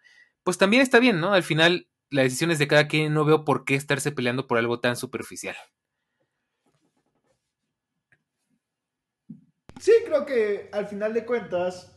[0.44, 1.34] pues también está bien, ¿no?
[1.34, 4.58] Al final, la decisión es de cada quien, no veo por qué estarse peleando por
[4.58, 5.56] algo tan superficial.
[9.80, 11.93] Sí, creo que al final de cuentas,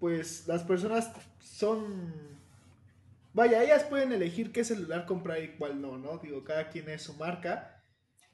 [0.00, 2.40] pues las personas son...
[3.32, 6.18] Vaya, ellas pueden elegir qué celular comprar y cuál no, ¿no?
[6.18, 7.80] Digo, cada quien es su marca.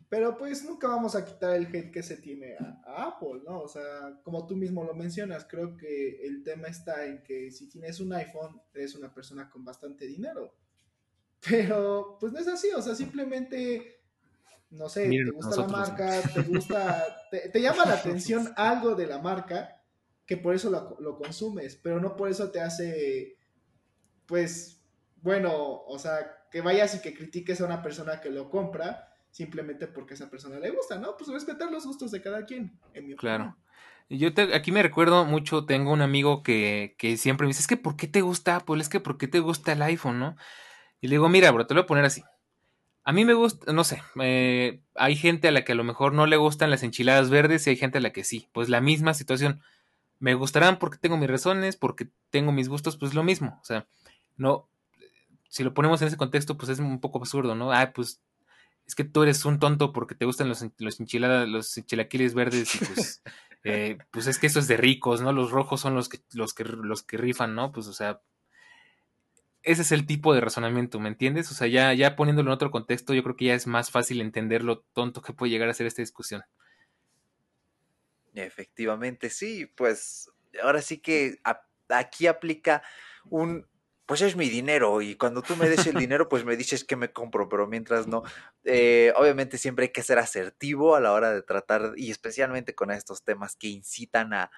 [0.09, 3.61] Pero pues nunca vamos a quitar el hate que se tiene a, Apple, ¿no?
[3.61, 7.69] O sea, como tú mismo lo mencionas, creo que el tema está en que si
[7.69, 10.55] tienes un iPhone, eres una persona con bastante dinero.
[11.47, 13.97] Pero pues no es así, o sea, simplemente
[14.71, 19.19] no sé, te gusta la marca, te gusta, te, llama la atención algo de la
[19.19, 19.76] marca,
[20.27, 23.39] que por eso lo, consumes, pero no por eso te hace,
[24.27, 24.83] pues,
[25.23, 25.53] bueno,
[25.87, 30.15] o sea, que vayas y que critiques a una persona que lo compra simplemente porque
[30.15, 31.17] a esa persona le gusta, ¿no?
[31.17, 33.57] Pues respetar los gustos de cada quien, en mi Claro.
[34.09, 37.67] Yo te, aquí me recuerdo mucho, tengo un amigo que, que siempre me dice, es
[37.67, 38.81] que ¿por qué te gusta Apple?
[38.81, 40.37] Es que ¿por qué te gusta el iPhone, no?
[41.01, 42.23] Y le digo, mira, bro, te lo voy a poner así.
[43.05, 46.13] A mí me gusta, no sé, eh, hay gente a la que a lo mejor
[46.13, 48.49] no le gustan las enchiladas verdes y hay gente a la que sí.
[48.53, 49.61] Pues la misma situación.
[50.19, 53.59] Me gustarán porque tengo mis razones, porque tengo mis gustos, pues lo mismo.
[53.61, 53.87] O sea,
[54.37, 54.69] no,
[55.49, 57.73] si lo ponemos en ese contexto, pues es un poco absurdo, ¿no?
[57.73, 58.21] Ah, pues
[58.87, 62.75] es que tú eres un tonto porque te gustan los, los enchiladas, los enchilaquiles verdes
[62.75, 63.23] y pues,
[63.65, 65.33] eh, pues es que eso es de ricos, ¿no?
[65.33, 67.73] Los rojos son los que, los que, los que rifan, ¿no?
[67.73, 68.21] Pues, o sea,
[69.63, 71.51] ese es el tipo de razonamiento, ¿me entiendes?
[71.51, 74.21] O sea, ya, ya poniéndolo en otro contexto, yo creo que ya es más fácil
[74.21, 76.43] entender lo tonto que puede llegar a ser esta discusión.
[78.43, 80.31] Efectivamente, sí, pues
[80.63, 81.39] ahora sí que
[81.89, 82.83] aquí aplica
[83.31, 83.67] un,
[84.05, 86.97] pues es mi dinero y cuando tú me des el dinero, pues me dices que
[86.97, 88.23] me compro, pero mientras no,
[88.65, 92.91] eh, obviamente siempre hay que ser asertivo a la hora de tratar, y especialmente con
[92.91, 94.51] estos temas que incitan a,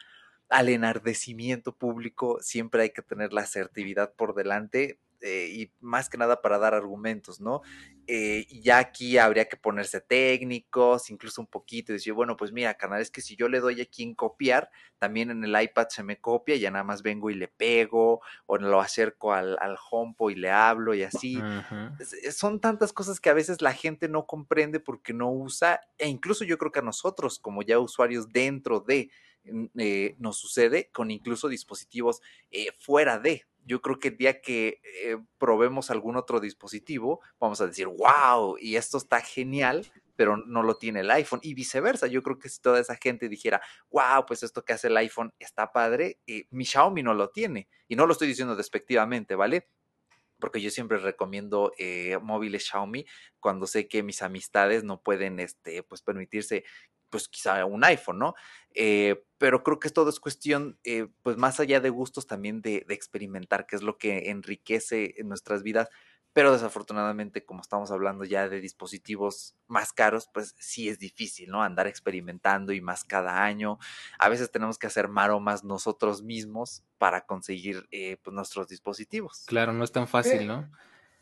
[0.48, 6.18] al enardecimiento público siempre hay que tener la asertividad por delante eh, y más que
[6.18, 7.62] nada para dar argumentos, ¿no?
[8.06, 12.74] Eh, ya aquí habría que ponerse técnicos, incluso un poquito, y decir, bueno, pues mira,
[12.74, 16.02] carnal, es que si yo le doy aquí en copiar, también en el iPad se
[16.02, 19.76] me copia, y ya nada más vengo y le pego, o lo acerco al, al
[19.90, 21.38] HomePod y le hablo y así.
[22.32, 26.44] Son tantas cosas que a veces la gente no comprende porque no usa, e incluso
[26.44, 29.10] yo creo que a nosotros, como ya usuarios dentro de
[29.76, 33.46] eh, nos sucede con incluso dispositivos eh, fuera de.
[33.68, 38.56] Yo creo que el día que eh, probemos algún otro dispositivo, vamos a decir, wow,
[38.58, 41.40] y esto está genial, pero no lo tiene el iPhone.
[41.42, 44.88] Y viceversa, yo creo que si toda esa gente dijera, wow, pues esto que hace
[44.88, 46.18] el iPhone está padre,
[46.50, 47.68] mi Xiaomi no lo tiene.
[47.86, 49.68] Y no lo estoy diciendo despectivamente, ¿vale?
[50.40, 51.72] porque yo siempre recomiendo
[52.22, 53.04] móviles Xiaomi
[53.40, 56.64] cuando sé que mis amistades no pueden este, pues, permitirse
[57.10, 58.34] pues quizá un iPhone, ¿no?
[58.74, 62.84] Eh, pero creo que todo es cuestión, eh, pues más allá de gustos, también de,
[62.88, 65.88] experimentar, que es lo que enriquece en nuestras vidas.
[66.32, 71.62] Pero desafortunadamente, como estamos hablando ya de dispositivos más caros, pues sí es difícil, ¿no?
[71.62, 73.78] Andar experimentando y más cada año.
[74.18, 79.44] A veces tenemos que hacer maromas nosotros mismos para conseguir eh, pues, nuestros dispositivos.
[79.46, 80.70] Claro, no es tan fácil, ¿no?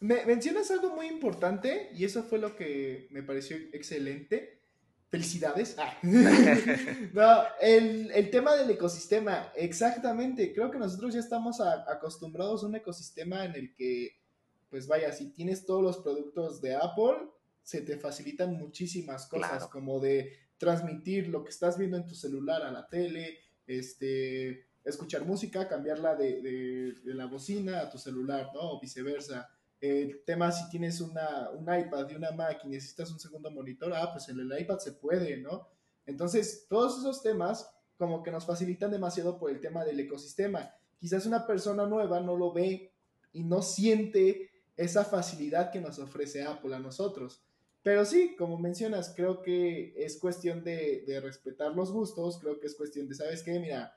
[0.00, 4.60] Me mencionas algo muy importante y eso fue lo que me pareció excelente
[5.08, 5.76] Felicidades.
[5.78, 5.96] Ah.
[6.02, 10.52] no, el, tema del ecosistema, exactamente.
[10.52, 14.20] Creo que nosotros ya estamos acostumbrados a un ecosistema en el que,
[14.68, 17.30] pues vaya, si tienes todos los productos de Apple,
[17.62, 22.62] se te facilitan muchísimas cosas, como de transmitir lo que estás viendo en tu celular
[22.62, 28.72] a la tele, este, escuchar música, cambiarla de, de la bocina a tu celular, ¿no?
[28.72, 29.48] O viceversa
[29.80, 33.92] el tema si tienes una, un iPad y una Mac y necesitas un segundo monitor,
[33.94, 35.68] ah, pues en el iPad se puede, ¿no?
[36.06, 40.74] Entonces, todos esos temas como que nos facilitan demasiado por el tema del ecosistema.
[40.98, 42.92] Quizás una persona nueva no lo ve
[43.32, 47.42] y no siente esa facilidad que nos ofrece Apple a nosotros.
[47.82, 52.66] Pero sí, como mencionas, creo que es cuestión de, de respetar los gustos, creo que
[52.66, 53.58] es cuestión de, ¿sabes qué?
[53.58, 53.96] Mira,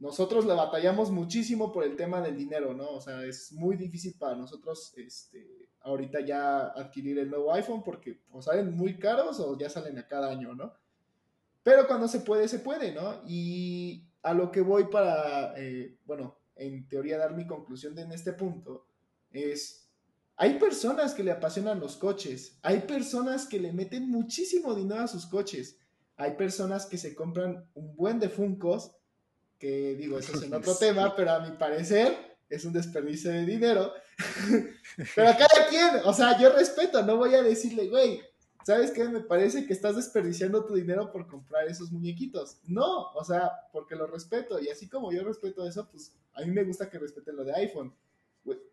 [0.00, 2.90] nosotros le batallamos muchísimo por el tema del dinero, ¿no?
[2.90, 8.20] O sea, es muy difícil para nosotros este, ahorita ya adquirir el nuevo iPhone porque
[8.32, 10.72] o salen muy caros o ya salen a cada año, ¿no?
[11.62, 13.22] pero cuando se puede, se puede, ¿no?
[13.26, 18.32] Y a lo que voy para, eh, bueno, en teoría dar mi conclusión en este
[18.32, 18.86] punto,
[19.30, 19.88] es,
[20.36, 25.08] hay personas que le apasionan los coches, hay personas que le meten muchísimo dinero a
[25.08, 25.78] sus coches,
[26.16, 28.92] hay personas que se compran un buen de Funcos,
[29.60, 33.46] que digo, eso es en otro tema, pero a mi parecer es un desperdicio de
[33.46, 33.92] dinero.
[35.14, 38.20] pero cada quien, o sea, yo respeto, no voy a decirle, güey,
[38.64, 39.04] ¿sabes qué?
[39.04, 42.58] Me parece que estás desperdiciando tu dinero por comprar esos muñequitos.
[42.66, 44.60] No, o sea, porque lo respeto.
[44.60, 47.54] Y así como yo respeto eso, pues a mí me gusta que respeten lo de
[47.54, 47.94] iPhone.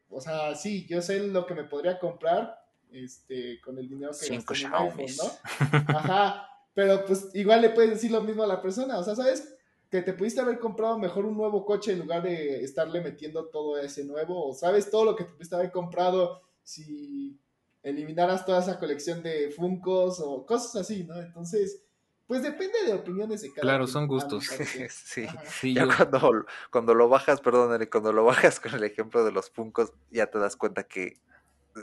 [0.10, 2.58] O sea, sí, yo sé lo que me podría comprar
[2.92, 5.78] este, con el dinero que Cinco gasté en iPhone, ¿no?
[5.98, 8.98] Ajá, pero pues igual le puedes decir lo mismo a la persona.
[8.98, 9.57] O sea, ¿sabes?
[9.90, 13.78] Que te pudiste haber comprado mejor un nuevo coche en lugar de estarle metiendo todo
[13.80, 14.50] ese nuevo.
[14.50, 17.40] O sabes todo lo que te pudiste haber comprado si
[17.84, 21.18] eliminaras toda esa colección de Funcos o cosas así, ¿no?
[21.20, 21.82] Entonces,
[22.28, 24.44] pues depende de opiniones de cada Claro, son gustos.
[24.90, 29.32] sí, sí ya cuando, cuando lo bajas, perdón, cuando lo bajas con el ejemplo de
[29.32, 31.18] los Funcos, ya te das cuenta que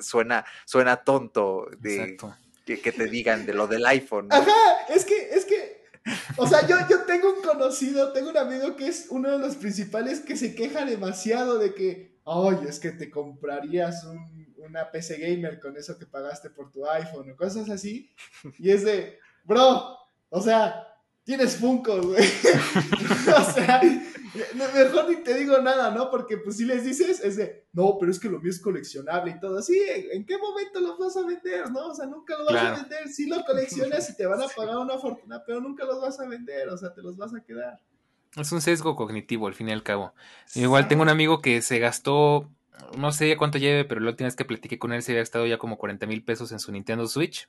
[0.00, 2.18] suena, suena tonto de
[2.66, 4.28] que, que, te digan de lo del iPhone.
[4.28, 4.36] ¿no?
[4.36, 5.13] Ajá, es que,
[6.36, 9.56] o sea, yo, yo tengo un conocido, tengo un amigo que es uno de los
[9.56, 15.18] principales que se queja demasiado de que, ay, es que te comprarías un una PC
[15.18, 18.10] gamer con eso que pagaste por tu iPhone o cosas así.
[18.58, 19.98] Y es de, bro,
[20.30, 20.88] o sea,
[21.24, 22.24] tienes Funko, güey.
[23.38, 23.80] o sea,
[24.54, 26.10] mejor ni te digo nada, ¿no?
[26.10, 29.32] Porque pues si les dices, es de, no, pero es que lo mío es coleccionable
[29.32, 29.62] y todo.
[29.62, 29.80] Sí,
[30.12, 31.88] ¿en qué momento los vas a vender, no?
[31.88, 33.08] O sea, nunca lo vas a vender.
[33.08, 36.26] Sí lo coleccionas y te van a pagar una fortuna, pero nunca los vas a
[36.26, 37.80] vender, o sea, te los vas a quedar.
[38.36, 40.12] Es un sesgo cognitivo, al fin y al cabo.
[40.54, 42.50] Igual tengo un amigo que se gastó
[42.96, 45.46] no sé cuánto lleve, pero la última vez que platiqué con él se había gastado
[45.46, 47.48] ya como 40 mil pesos en su Nintendo Switch.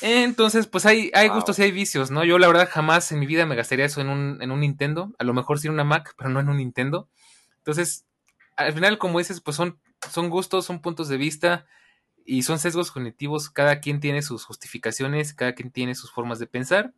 [0.00, 2.24] Entonces, pues hay, hay gustos y hay vicios, ¿no?
[2.24, 5.12] Yo la verdad jamás en mi vida me gastaría eso en un, en un Nintendo.
[5.18, 7.08] A lo mejor sí en una Mac, pero no en un Nintendo.
[7.58, 8.06] Entonces,
[8.56, 9.78] al final, como dices, pues son,
[10.10, 11.66] son gustos, son puntos de vista
[12.24, 13.50] y son sesgos cognitivos.
[13.50, 16.92] Cada quien tiene sus justificaciones, cada quien tiene sus formas de pensar.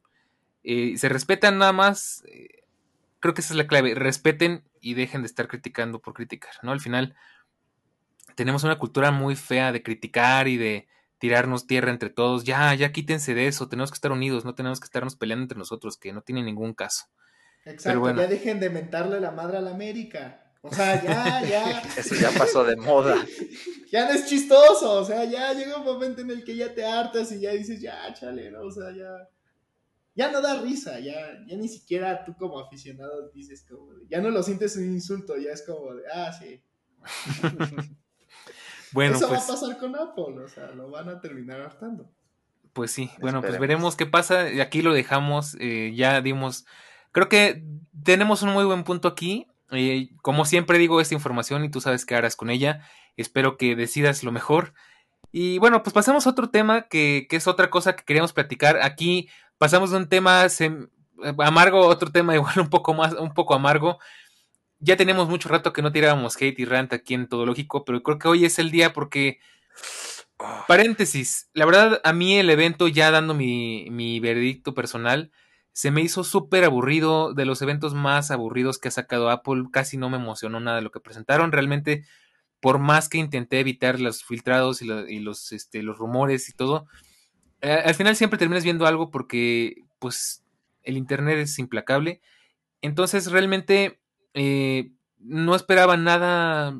[0.63, 2.23] Eh, se respetan nada más.
[2.27, 2.65] Eh,
[3.19, 3.95] creo que esa es la clave.
[3.95, 6.73] Respeten y dejen de estar criticando por criticar, ¿no?
[6.73, 7.15] Al final
[8.35, 10.89] tenemos una cultura muy fea de criticar y de
[11.21, 12.43] tirarnos tierra entre todos.
[12.43, 15.59] Ya, ya quítense de eso, tenemos que estar unidos, no tenemos que estarnos peleando entre
[15.59, 17.05] nosotros, que no tiene ningún caso.
[17.65, 20.43] Exacto, ya dejen de mentarle la madre a la América.
[20.63, 21.81] O sea, ya, ya.
[21.97, 23.17] Eso ya pasó de moda.
[23.93, 26.85] ya no es chistoso, o sea, ya llega un momento en el que ya te
[26.85, 28.63] hartas y ya dices, ya, chale, ¿no?
[28.63, 29.29] O sea, ya
[30.15, 31.15] ya no da risa, ya,
[31.47, 35.53] ya ni siquiera tú como aficionado dices como, ya no lo sientes un insulto, ya
[35.53, 36.63] es como de, ah, sí.
[38.93, 42.11] bueno, Eso va a pues pasar con Apple, o sea, lo van a terminar hartando.
[42.73, 44.47] Pues sí, bueno, pues veremos qué pasa.
[44.63, 46.67] Aquí lo dejamos, eh, ya dimos,
[47.13, 47.65] creo que
[48.05, 49.49] tenemos un muy buen punto aquí.
[49.73, 52.83] Eh, como siempre digo, esta información y tú sabes qué harás con ella.
[53.17, 54.73] Espero que decidas lo mejor.
[55.33, 58.81] Y bueno, pues pasamos a otro tema que, que es otra cosa que queríamos platicar.
[58.83, 60.49] Aquí pasamos de un tema
[61.39, 63.99] amargo a otro tema igual un poco más, un poco amargo.
[64.81, 68.03] Ya teníamos mucho rato que no tirábamos hate y rant aquí en Todo Lógico, pero
[68.03, 69.39] creo que hoy es el día porque.
[70.67, 75.31] Paréntesis, la verdad, a mí el evento, ya dando mi, mi veredicto personal,
[75.73, 79.99] se me hizo súper aburrido, de los eventos más aburridos que ha sacado Apple, casi
[79.99, 82.07] no me emocionó nada de lo que presentaron, realmente,
[82.61, 84.87] por más que intenté evitar los filtrados y,
[85.21, 86.87] los, este, los rumores y todo,
[87.61, 90.45] eh, al final siempre terminas viendo algo porque pues
[90.83, 92.21] el internet es implacable.
[92.83, 94.00] Entonces realmente
[94.35, 96.73] eh, no esperaba nada,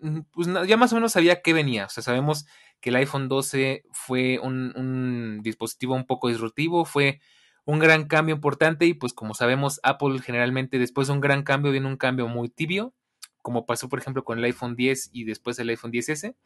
[0.00, 1.86] mm, pues ya más o menos sabía qué venía.
[1.86, 2.46] O sea, sabemos
[2.80, 7.20] que el iPhone 12 fue un, dispositivo un poco disruptivo, fue
[7.64, 11.72] un gran cambio importante y pues como sabemos Apple generalmente después de un gran cambio
[11.72, 12.92] viene un cambio muy tibio,
[13.40, 16.36] como pasó por ejemplo con el iPhone 10 y después el iPhone 10S.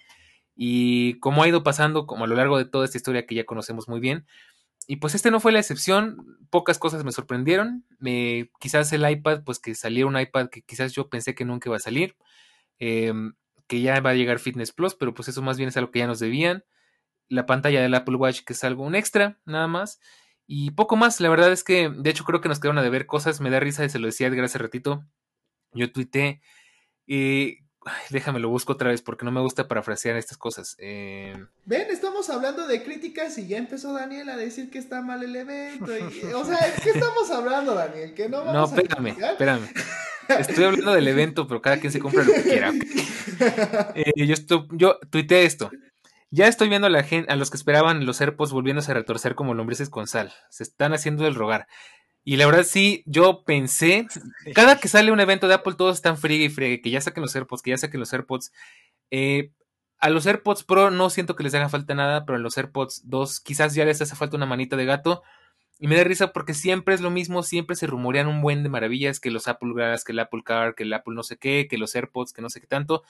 [0.54, 3.44] Y como ha ido pasando, como a lo largo de toda esta historia que ya
[3.44, 4.26] conocemos muy bien.
[4.90, 7.84] Y pues este no fue la excepción, pocas cosas me sorprendieron.
[8.58, 11.76] quizás el iPad, pues que saliera un iPad que quizás yo pensé que nunca iba
[11.76, 12.16] a salir.
[12.78, 13.34] Em,
[13.68, 16.00] que ya va a llegar Fitness Plus, pero pues eso más bien es algo que
[16.00, 16.64] ya nos debían.
[17.28, 20.00] La pantalla del Apple Watch, que es algo un extra, nada más.
[20.46, 23.06] Y poco más, la verdad es que, de hecho, creo que nos quedaron a deber
[23.06, 23.40] cosas.
[23.42, 25.04] Me da risa, y se lo decía Edgar hace ratito.
[25.72, 26.40] Yo tuité.
[27.08, 27.58] Eh,
[28.10, 30.76] déjame lo busco otra vez porque no me gusta parafrasear estas cosas.
[30.78, 31.34] Eh...
[31.64, 35.34] Ven, estamos hablando de críticas y ya empezó Daniel a decir que está mal el
[35.34, 35.92] evento.
[36.34, 38.14] o sea, ¿qué estamos hablando, Daniel?
[38.14, 39.68] Que no vamos no, espérame, espérame.
[40.28, 42.72] Estoy hablando del evento, pero cada quien se compra lo que quiera.
[43.94, 45.70] Eh, yo, esto, yo tuiteé esto.
[46.30, 49.36] Ya estoy viendo a, la gente, a los que esperaban los AirPods volviéndose a retorcer
[49.36, 50.32] como lombrices con sal.
[50.50, 51.68] Se están haciendo el rogar.
[52.24, 54.06] Y la verdad sí, yo pensé,
[54.54, 57.22] cada que sale un evento de Apple todos están friegue y friegue, que ya saquen
[57.22, 58.52] los AirPods, que ya saquen los AirPods.
[59.10, 59.52] Eh,
[59.98, 63.02] a los AirPods Pro no siento que les haga falta nada, pero a los AirPods
[63.08, 65.22] 2 quizás ya les hace falta una manita de gato.
[65.80, 68.68] Y me da risa porque siempre es lo mismo, siempre se rumorean un buen de
[68.68, 71.68] maravillas, que los Apple Glass, que el Apple Car, que el Apple no sé qué,
[71.70, 73.04] que los AirPods, que no sé qué tanto.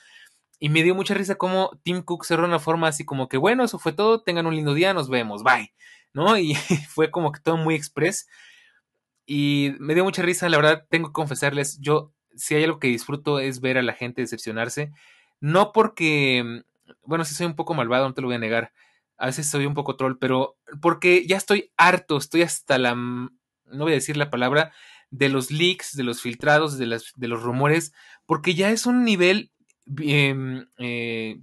[0.60, 3.64] Y me dio mucha risa como Tim Cook cerró una forma así como que, bueno,
[3.64, 5.72] eso fue todo, tengan un lindo día, nos vemos, bye.
[6.12, 6.36] ¿No?
[6.38, 6.54] Y
[6.88, 8.28] fue como que todo muy express.
[9.30, 12.88] Y me dio mucha risa, la verdad, tengo que confesarles, yo, si hay algo que
[12.88, 14.90] disfruto es ver a la gente decepcionarse.
[15.38, 16.62] No porque,
[17.02, 18.72] bueno, si soy un poco malvado, no te lo voy a negar.
[19.18, 23.30] A veces soy un poco troll, pero porque ya estoy harto, estoy hasta la, no
[23.66, 24.72] voy a decir la palabra,
[25.10, 27.92] de los leaks, de los filtrados, de, las, de los rumores,
[28.24, 29.50] porque ya es un nivel
[29.98, 31.38] eh,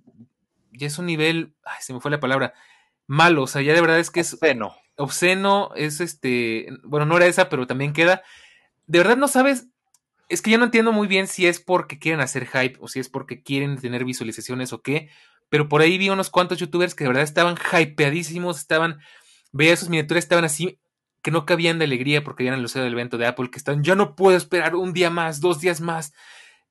[0.72, 2.56] ya es un nivel, ay, se me fue la palabra,
[3.06, 4.76] malo, o sea, ya de verdad es que es obsceno.
[4.98, 8.24] Obsceno, es este, bueno, no era esa, pero también queda.
[8.88, 9.68] De verdad no sabes,
[10.30, 13.00] es que ya no entiendo muy bien si es porque quieren hacer hype o si
[13.00, 15.10] es porque quieren tener visualizaciones o qué,
[15.50, 19.00] pero por ahí vi unos cuantos youtubers que de verdad estaban hypeadísimos, estaban,
[19.52, 20.80] veía sus miniaturas, estaban así,
[21.22, 23.96] que no cabían de alegría porque habían anunciado del evento de Apple, que están, ya
[23.96, 26.14] no puedo esperar un día más, dos días más,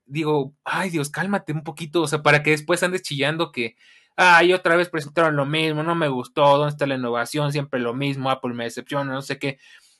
[0.05, 3.75] digo, ay Dios, cálmate un poquito, o sea, para que después andes chillando que,
[4.15, 7.51] ay, otra vez presentaron lo mismo, no me gustó, ¿dónde está la innovación?
[7.51, 9.59] Siempre lo mismo, Apple me decepciona, no sé qué.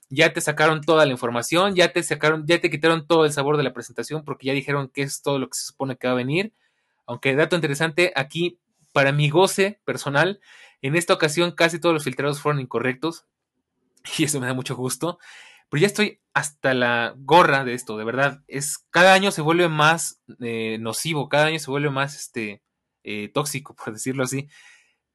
[0.09, 3.57] Ya te sacaron toda la información, ya te sacaron, ya te quitaron todo el sabor
[3.57, 6.13] de la presentación porque ya dijeron que es todo lo que se supone que va
[6.13, 6.53] a venir.
[7.07, 8.59] Aunque dato interesante, aquí,
[8.93, 10.39] para mi goce personal,
[10.81, 13.25] en esta ocasión casi todos los filtrados fueron incorrectos.
[14.19, 15.17] Y eso me da mucho gusto.
[15.69, 18.43] Pero ya estoy hasta la gorra de esto, de verdad.
[18.47, 22.61] Es, cada año se vuelve más eh, nocivo, cada año se vuelve más este,
[23.05, 24.49] eh, tóxico, por decirlo así.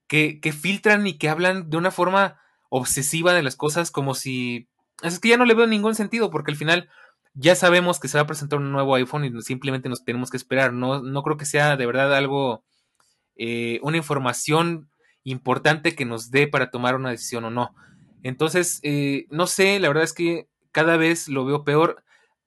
[0.07, 4.68] Que, que filtran y que hablan de una forma obsesiva de las cosas como si...
[5.03, 6.88] Es que ya no le veo ningún sentido porque al final
[7.35, 10.37] ya sabemos que se va a presentar un nuevo iPhone y simplemente nos tenemos que
[10.37, 10.72] esperar.
[10.72, 12.64] No, no creo que sea de verdad algo,
[13.37, 14.90] eh, una información
[15.24, 17.74] importante que nos dé para tomar una decisión o no.
[18.22, 22.03] Entonces, eh, no sé, la verdad es que cada vez lo veo peor.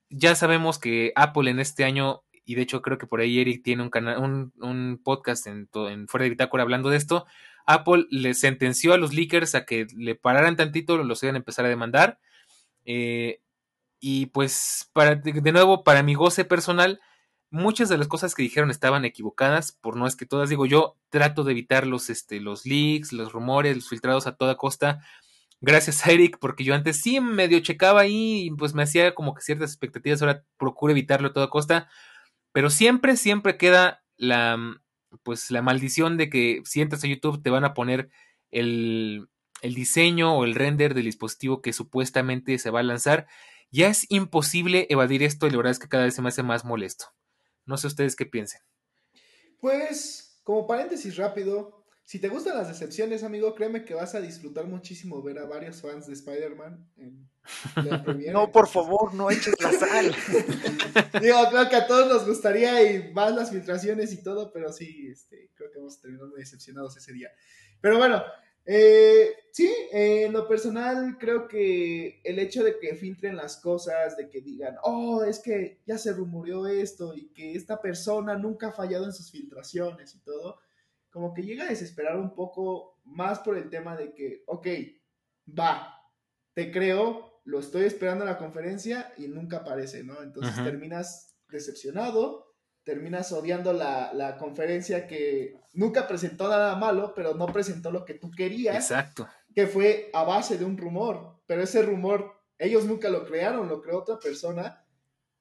[0.10, 3.64] Ya sabemos que Apple en este año, y de hecho creo que por ahí Eric
[3.64, 7.26] tiene un, canal, un, podcast en, en Fuera de Bitácora hablando de esto.
[7.66, 11.66] Apple le sentenció a los leakers a que le pararan tantito, los iban a empezar
[11.66, 12.20] a demandar.
[12.86, 13.42] Eh,
[14.00, 17.00] y pues, para, de nuevo, para mi goce personal,
[17.50, 20.98] muchas de las cosas que dijeron estaban equivocadas, por no es que todas, digo yo,
[21.10, 25.02] trato de evitar los, este, los leaks, los rumores, los filtrados a toda costa,
[25.62, 29.34] gracias a Eric, porque yo antes sí medio checaba ahí y pues me hacía como
[29.34, 31.88] que ciertas expectativas, ahora procuro evitarlo a toda costa,
[32.54, 34.58] pero siempre, siempre queda la,
[35.24, 38.10] pues la maldición de que si entras a YouTube te van a poner
[38.52, 39.28] el,
[39.62, 43.28] el diseño o el render del dispositivo que supuestamente se va a lanzar.
[43.72, 46.44] Ya es imposible evadir esto y la verdad es que cada vez se me hace
[46.44, 47.08] más molesto.
[47.66, 48.62] No sé ustedes qué piensen.
[49.60, 54.68] Pues, como paréntesis rápido, si te gustan las decepciones, amigo, créeme que vas a disfrutar
[54.68, 57.30] muchísimo ver a varios fans de Spider-Man en
[58.34, 60.16] No, por favor, no eches la sal.
[61.22, 65.08] Digo, creo que a todos nos gustaría y más las filtraciones y todo, pero sí,
[65.12, 67.30] este, creo que vamos a terminar muy decepcionados ese día.
[67.82, 68.24] Pero bueno,
[68.66, 74.30] eh, sí, en lo personal creo que el hecho de que filtren las cosas, de
[74.30, 78.74] que digan, oh, es que ya se rumoreó esto y que esta persona nunca ha
[78.74, 80.60] fallado en sus filtraciones y todo,
[81.10, 84.68] como que llega a desesperar un poco más por el tema de que, ok,
[85.48, 86.00] va,
[86.54, 90.22] te creo, lo estoy esperando en la conferencia y nunca aparece, ¿no?
[90.22, 92.54] Entonces terminas decepcionado,
[92.84, 98.32] terminas odiando la, conferencia que nunca presentó nada malo, pero no presentó lo que tú
[98.32, 98.76] querías.
[98.76, 99.28] Exacto.
[99.54, 103.82] Que fue a base de un rumor, pero ese rumor ellos nunca lo crearon, lo
[103.82, 104.86] creó otra persona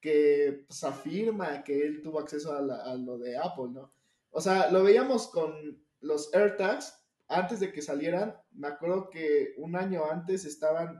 [0.01, 3.93] que pues, afirma que él tuvo acceso a, a lo de Apple, ¿no?
[4.29, 5.53] O sea, lo veíamos con
[6.01, 6.93] los AirTags
[7.27, 8.35] antes de que salieran.
[8.51, 10.99] Me acuerdo que un año antes estaban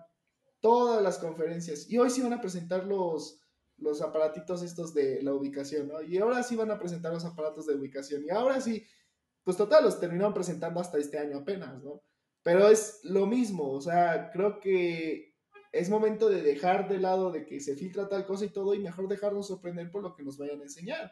[0.63, 3.41] todas las conferencias y hoy sí van a presentar los,
[3.75, 6.01] los aparatitos estos de la ubicación, ¿no?
[6.01, 8.81] Y ahora sí van a presentar los aparatos de ubicación y ahora sí,
[9.43, 12.01] pues total, los terminaron presentando hasta este año apenas, ¿no?
[12.43, 15.35] Pero es lo mismo, o sea, creo que
[15.73, 18.79] es momento de dejar de lado de que se filtra tal cosa y todo y
[18.79, 21.11] mejor dejarnos sorprender por lo que nos vayan a enseñar.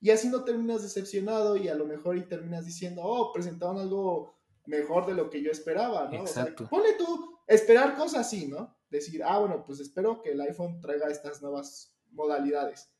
[0.00, 4.34] Y así no terminas decepcionado y a lo mejor y terminas diciendo, oh, presentaron algo
[4.66, 6.18] mejor de lo que yo esperaba, ¿no?
[6.18, 6.64] Exacto.
[6.64, 8.76] O ponle tú, esperar cosas así, ¿no?
[8.90, 12.90] Decir, ah, bueno, pues espero que el iPhone traiga estas nuevas modalidades.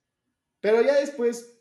[0.60, 1.58] Pero ya después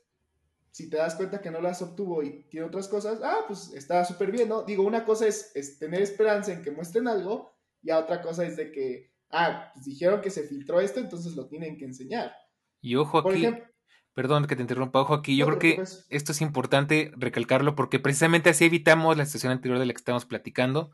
[0.78, 4.06] si te das cuenta que no las obtuvo y tiene otras cosas, ah, pues está
[4.06, 4.62] súper bien, ¿no?
[4.62, 7.52] Digo, una cosa es, es, tener esperanza en que muestren algo
[7.82, 11.48] y otra cosa es de que, ah, pues dijeron que se filtró esto, entonces lo
[11.48, 12.32] tienen que enseñar.
[12.80, 13.48] Y ojo aquí,
[14.14, 18.52] perdón que te interrumpa, ojo aquí, yo creo que esto es importante recalcarlo porque precisamente
[18.52, 20.92] así evitamos la situación anterior de la que estamos platicando.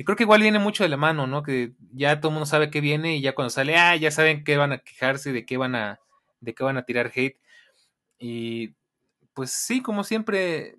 [0.00, 1.42] Y creo que igual viene mucho de la mano, ¿no?
[1.42, 4.44] Que ya todo el mundo sabe qué viene y ya cuando sale, ah, ya saben
[4.44, 6.00] qué van a quejarse, de qué van a,
[6.40, 7.38] de qué van a tirar hate.
[8.18, 8.76] Y
[9.34, 10.78] pues sí, como siempre,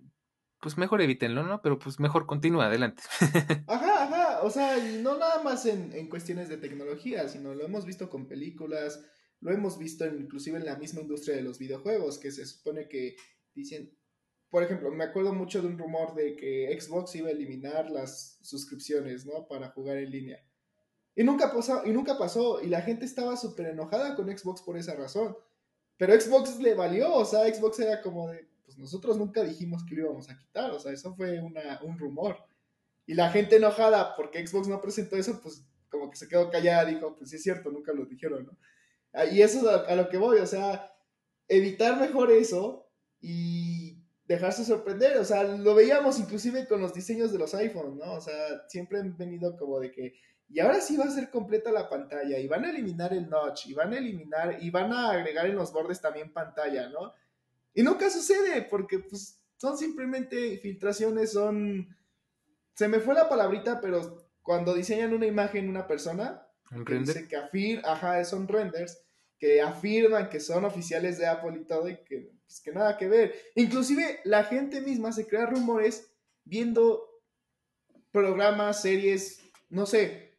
[0.59, 1.61] pues mejor evítenlo, ¿no?
[1.61, 3.03] Pero pues mejor continúa, adelante.
[3.67, 8.09] Ajá, ajá, o sea, no nada más en, cuestiones de tecnología, sino lo hemos visto
[8.09, 9.05] con películas,
[9.39, 13.15] lo hemos visto inclusive en la misma industria de los videojuegos, que se supone que
[13.53, 13.95] dicen,
[14.51, 18.37] por ejemplo, me acuerdo mucho de un rumor de que Xbox iba a eliminar las
[18.41, 19.47] suscripciones, ¿no?
[19.47, 20.43] Para jugar en línea.
[21.15, 24.77] Y nunca pasó, y nunca pasó, y la gente estaba súper enojada con Xbox por
[24.77, 25.37] esa razón.
[25.97, 29.95] Pero Xbox le valió, o sea, Xbox era como de, pues nosotros nunca dijimos que
[29.95, 32.37] lo íbamos a quitar, o sea, eso fue una, un rumor.
[33.05, 36.85] Y la gente enojada porque Xbox no presentó eso, pues como que se quedó callada,
[36.85, 38.57] dijo, pues sí es cierto, nunca lo dijeron, ¿no?
[39.13, 40.93] Ah, y eso es a, lo que voy, o sea,
[41.47, 42.89] evitar mejor eso
[43.19, 43.80] y
[44.31, 48.13] dejarse sorprender, o sea, lo veíamos inclusive con los diseños de los iPhones, ¿no?
[48.13, 50.13] O sea, siempre han venido como de que
[50.53, 53.67] y ahora sí va a ser completa la pantalla y van a eliminar el notch
[53.67, 57.13] y van a eliminar y van a agregar en los bordes también pantalla, ¿no?
[57.73, 61.95] Y nunca sucede porque pues son simplemente filtraciones, son...
[62.73, 66.45] Se me fue la palabrita, pero cuando diseñan una imagen una persona,
[66.85, 69.01] que dice que afir, ajá, son renders,
[69.41, 73.07] que afirman que son oficiales de Apple y todo y que, pues, que nada que
[73.07, 73.33] ver.
[73.55, 76.13] Inclusive la gente misma se crea rumores
[76.43, 77.09] viendo
[78.11, 80.37] programas, series, no sé,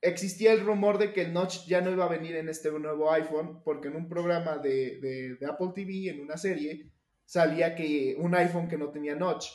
[0.00, 3.12] existía el rumor de que el notch ya no iba a venir en este nuevo
[3.12, 6.90] iPhone, porque en un programa de, Apple TV, en una serie,
[7.24, 9.46] salía que un iPhone que no tenía notch.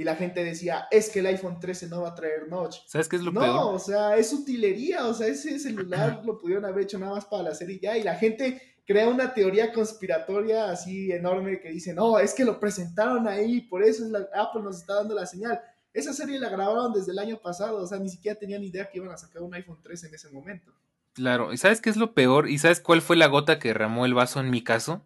[0.00, 2.78] Y la gente decía, es que el iPhone 13 no va a traer notch.
[2.86, 3.54] ¿Sabes qué es lo no, peor?
[3.54, 7.26] No, o sea, es utilería, o sea, ese celular lo pudieron haber hecho nada más
[7.26, 7.98] para la serie ya.
[7.98, 12.58] Y la gente crea una teoría conspiratoria así enorme que dice, no, es que lo
[12.58, 15.60] presentaron ahí, por eso es la, Apple nos está dando la señal.
[15.92, 18.96] Esa serie la grabaron desde el año pasado, o sea, ni siquiera tenían idea que
[18.96, 20.72] iban a sacar un iPhone 13 en ese momento.
[21.12, 22.48] Claro, ¿y sabes qué es lo peor?
[22.48, 25.04] ¿Y sabes cuál fue la gota que derramó el vaso en mi caso?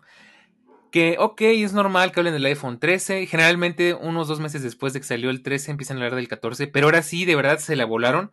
[0.95, 3.27] Que, ok, es normal que hablen del iPhone 13.
[3.27, 6.69] Generalmente, unos dos meses después de que salió el 13, empiezan a hablar del 14.
[6.69, 8.31] Pero ahora sí, de verdad, se la volaron.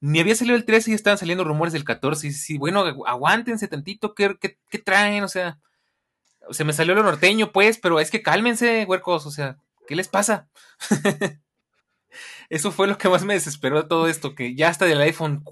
[0.00, 2.26] Ni había salido el 13 y estaban saliendo rumores del 14.
[2.26, 4.14] Y sí, bueno, aguántense tantito.
[4.14, 5.24] ¿Qué, qué, traen?
[5.24, 5.58] O sea,
[6.50, 9.24] se me salió lo norteño, pues, pero es que cálmense, huercos.
[9.24, 9.56] O sea,
[9.88, 10.50] ¿qué les pasa?
[12.48, 15.42] Eso fue lo que más me desesperó de todo esto, que ya hasta del iPhone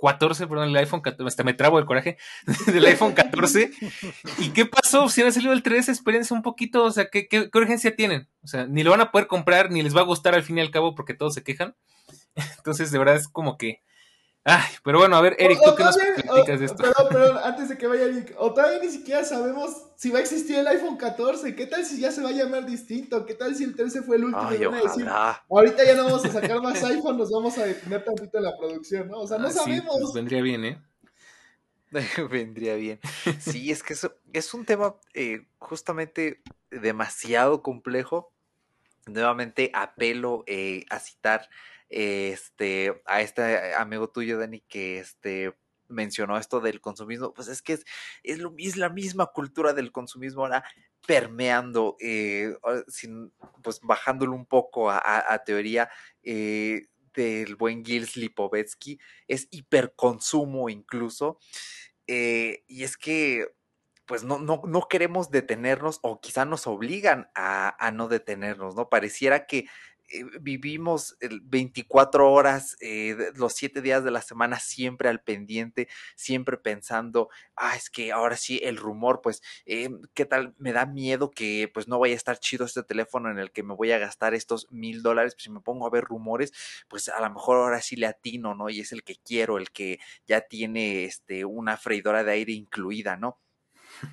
[0.00, 2.18] 14, perdón, el iPhone 14, hasta me trabo el coraje,
[2.66, 3.70] del iPhone 14.
[4.38, 5.08] ¿Y qué pasó?
[5.08, 8.28] Si han salido el 13, espérense un poquito, o sea, ¿qué, ¿qué, urgencia tienen?
[8.42, 10.58] O sea, ni lo van a poder comprar, ni les va a gustar al fin
[10.58, 11.74] y al cabo porque todos se quejan.
[12.58, 13.82] Entonces, de verdad es como que
[14.46, 16.76] Ay, pero bueno, a ver, Eric, ¿tú qué nos platicas de esto?
[16.76, 20.22] Perdón, perdón, antes de que vaya Eric, o todavía ni siquiera sabemos si va a
[20.22, 23.24] existir el iPhone 14, ¿qué tal si ya se va a llamar distinto?
[23.24, 24.52] ¿Qué tal si el 13 fue el último?
[24.52, 27.64] y van a decir, ahorita ya no vamos a sacar más iPhone, nos vamos a
[27.64, 29.20] detener tantito en la producción, ¿no?
[29.20, 29.98] O sea, no sabemos.
[29.98, 30.78] Pues vendría bien, ¿eh?
[32.30, 33.00] vendría bien.
[33.40, 38.30] Sí, es que eso es un tema eh, justamente demasiado complejo.
[39.06, 41.48] Nuevamente apelo eh, a citar
[41.94, 45.54] este, a este amigo tuyo, Dani, que este,
[45.86, 47.84] mencionó esto del consumismo, pues es que es,
[48.24, 50.64] es, lo, es la misma cultura del consumismo ahora
[51.06, 52.56] permeando, eh,
[52.88, 53.32] sin,
[53.62, 55.88] pues bajándolo un poco a, teoría
[56.24, 61.38] eh, del buen Gils Lipovetsky, es hiperconsumo incluso,
[62.08, 63.54] eh, y es que
[64.06, 68.90] pues no, no, no, queremos detenernos o quizá nos obligan a, a no detenernos, ¿no?
[68.90, 69.66] Pareciera que
[70.14, 76.56] eh, vivimos 24 horas, eh, los 7 días de la semana siempre al pendiente, siempre
[76.56, 80.54] pensando, ah, es que ahora sí el rumor, pues, eh, ¿qué tal?
[80.58, 83.64] Me da miedo que pues no vaya a estar chido este teléfono en el que
[83.64, 86.52] me voy a gastar estos mil dólares, pues si me pongo a ver rumores,
[86.88, 88.70] pues a lo mejor ahora sí le atino, ¿no?
[88.70, 93.16] Y es el que quiero, el que ya tiene este, una freidora de aire incluida,
[93.16, 93.40] ¿no?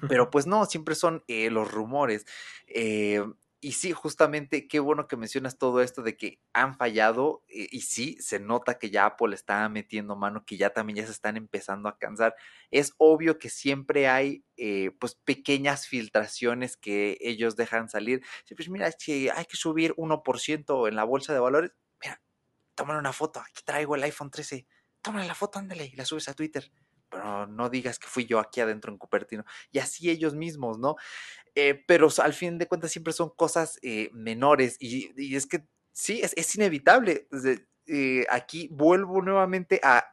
[0.07, 2.25] Pero pues no, siempre son los rumores.
[2.67, 3.23] Eh,
[3.63, 7.81] y sí, justamente, qué bueno que mencionas todo esto de que han fallado eh, y,
[7.81, 11.37] sí, se nota que ya Apple está metiendo mano, que ya también ya se están
[11.37, 12.35] empezando a cansar.
[12.71, 18.23] Es obvio que siempre hay eh, pues pequeñas filtraciones que ellos dejan salir.
[18.55, 21.71] Pues mira, si hay que subir 1% en la bolsa de valores,
[22.03, 22.19] mira,
[22.73, 24.65] tómale una foto, aquí traigo el iPhone 13,
[25.03, 26.71] tómale la foto, ándale, y la subes a Twitter.
[27.11, 29.45] Pero no digas que fui yo aquí adentro en Cupertino.
[29.71, 30.95] Y así ellos mismos, ¿no?
[31.53, 36.21] Eh, pero al fin de cuentas siempre son cosas eh, menores y, es que sí,
[36.23, 37.27] es, inevitable.
[37.87, 40.05] Eh, aquí vuelvo nuevamente a,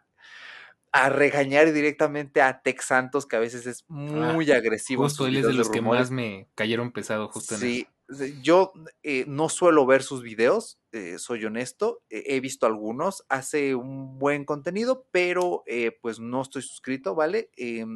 [0.90, 5.05] a regañar directamente a Tex Santos, que a veces es ah, muy agresivo.
[5.05, 7.86] Justo él es de los que más me cayeron pesado, justo sí,
[8.40, 14.18] yo eh, no suelo ver sus videos, eh, soy honesto, he visto algunos, hace un
[14.18, 17.50] buen contenido, pero eh, pues no estoy suscrito, ¿vale?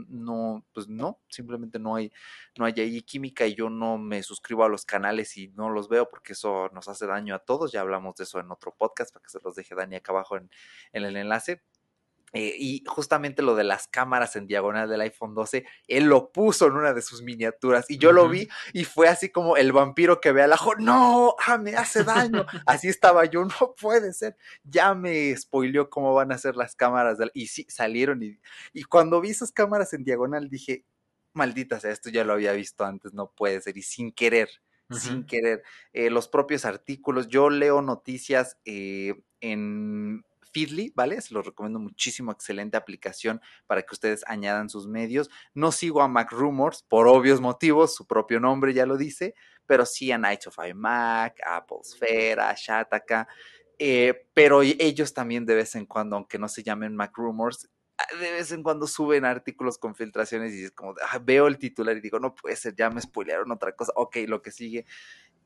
[0.08, 2.12] no, pues no, simplemente no hay,
[2.58, 5.88] no hay ahí química y yo no me suscribo a los canales y no los
[5.88, 9.12] veo porque eso nos hace daño a todos, ya hablamos de eso en otro podcast
[9.12, 10.50] para que se los deje Dani acá abajo en
[10.92, 11.62] el enlace,
[12.32, 16.66] eh, y justamente lo de las cámaras en diagonal del iPhone 12, él lo puso
[16.66, 20.20] en una de sus miniaturas y yo lo vi y fue así como el vampiro
[20.20, 22.46] que ve al ajo, no, ah, me hace daño.
[22.66, 24.36] así estaba yo, no puede ser.
[24.64, 27.30] Ya me spoileó cómo van a ser las cámaras del...
[27.34, 28.38] y sí, salieron y,
[28.72, 30.86] y cuando vi esas cámaras en diagonal dije,
[31.34, 34.48] maldita sea, esto ya lo había visto antes, no puede ser y sin querer.
[34.90, 35.62] Sin querer,
[35.94, 37.28] eh, los propios artículos.
[37.28, 40.22] Yo leo noticias eh, en
[40.52, 41.20] Feedly, ¿vale?
[41.20, 45.30] Se los recomiendo muchísimo, excelente aplicación para que ustedes añadan sus medios.
[45.54, 49.34] No sigo a Mac Rumors por obvios motivos, su propio nombre ya lo dice,
[49.66, 53.26] pero sí a Night of iMac, Apple Sphere, a Shataka.
[53.78, 58.04] Eh, pero ellos también de vez en cuando, aunque no se llamen Mac Rumors, ah,
[58.20, 61.96] de vez en cuando suben artículos con filtraciones y es como, ah, veo el titular
[61.96, 64.86] y digo, no puede ser, ya me spoilearon otra cosa, ok, lo que sigue.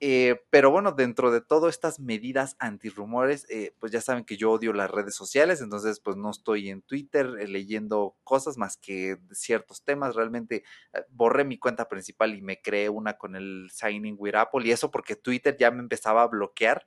[0.00, 4.52] Eh, pero bueno, dentro de todas estas medidas antirrumores, eh, pues ya saben que yo
[4.52, 9.18] odio las redes sociales, entonces pues no estoy en Twitter eh, leyendo cosas más que
[9.32, 10.14] ciertos temas.
[10.14, 14.66] Realmente eh, borré mi cuenta principal y me creé una con el Signing with Apple
[14.66, 16.86] y eso porque Twitter ya me empezaba a bloquear.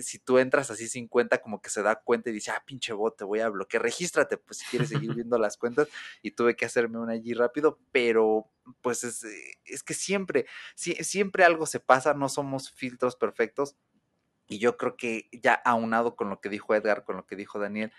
[0.00, 2.92] si tú entras así sin cuenta, como que se da cuenta y dice, ah, pinche
[2.92, 5.88] bot, te voy a bloquear, regístrate, pues si quieres seguir viendo las cuentas
[6.22, 9.24] y tuve que hacerme una allí rápido, pero pues es,
[9.64, 13.76] es que siempre, siempre algo se pasa, no somos filtros perfectos.
[14.48, 17.58] Y yo creo que ya aunado con lo que dijo Edgar, con lo que dijo
[17.58, 17.92] Daniel,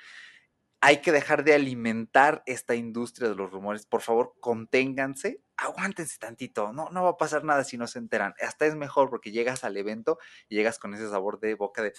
[0.85, 3.85] hay que dejar de alimentar esta industria de los rumores.
[3.85, 6.73] Por favor, conténganse, aguántense tantito.
[6.73, 8.33] No, no va a pasar nada si no se enteran.
[8.41, 11.93] Hasta es mejor porque llegas al evento y llegas con ese sabor de boca de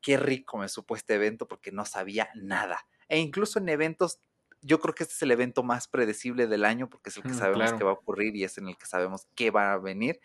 [0.00, 2.88] qué rico me supo este evento porque no sabía nada.
[3.08, 4.18] E incluso en eventos
[4.64, 7.30] yo creo que este es el evento más predecible del año porque es el que
[7.30, 9.78] mm, sabemos que va a ocurrir y es en el que sabemos qué va a
[9.78, 10.20] venir.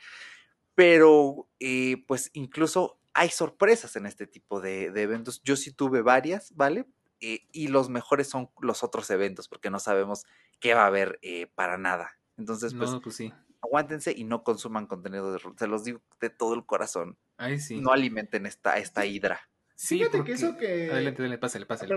[0.76, 5.42] Pero, eh, pues incluso hay sorpresas en este tipo de, eventos.
[5.44, 6.88] Yo sí tuve varias, ¿vale?
[7.20, 10.24] Eh, y los mejores son los otros eventos porque no sabemos
[10.62, 12.18] qué va a haber eh, para nada.
[12.38, 13.34] Entonces, pues, pues sí.
[13.62, 17.18] aguántense y no consuman contenido de Se los digo de todo el corazón.
[17.36, 17.82] Ay, sí.
[17.82, 19.50] No alimenten esta, esta hidra.
[19.88, 20.92] Fíjate que eso que.
[20.92, 21.96] Adelante, adelante, pásale, pásale,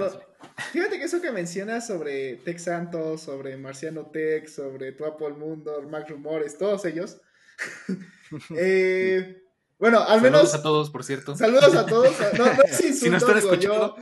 [0.72, 5.82] Fíjate que eso que mencionas sobre Tex Santos, sobre Marciano Tex, sobre Tu Apple Mundo,
[5.88, 7.20] Mac Rumores, todos ellos.
[8.56, 9.42] Eh,
[9.82, 10.42] bueno, al menos.
[10.42, 11.36] Saludos a todos, por cierto.
[11.36, 12.14] Saludos a todos.
[12.38, 13.96] No, no si nos están escuchando.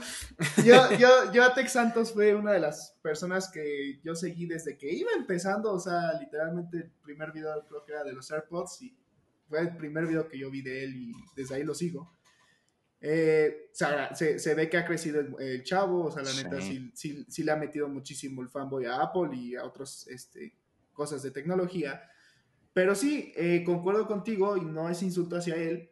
[0.63, 4.77] Yo, yo, yo, a Tex Santos fue una de las personas que yo seguí desde
[4.77, 5.73] que iba empezando.
[5.73, 8.95] O sea, literalmente el primer video creo que era de los AirPods y
[9.49, 12.13] fue el primer video que yo vi de él y desde ahí lo sigo.
[13.03, 17.43] Eh, se, se, ve que ha crecido el, chavo, o sea, la neta sí, sí,
[17.43, 20.55] le ha metido muchísimo el fanboy a Apple y a otras este,
[20.93, 22.03] cosas de tecnología.
[22.73, 25.91] Pero sí, eh, concuerdo contigo y no es insulto hacia él.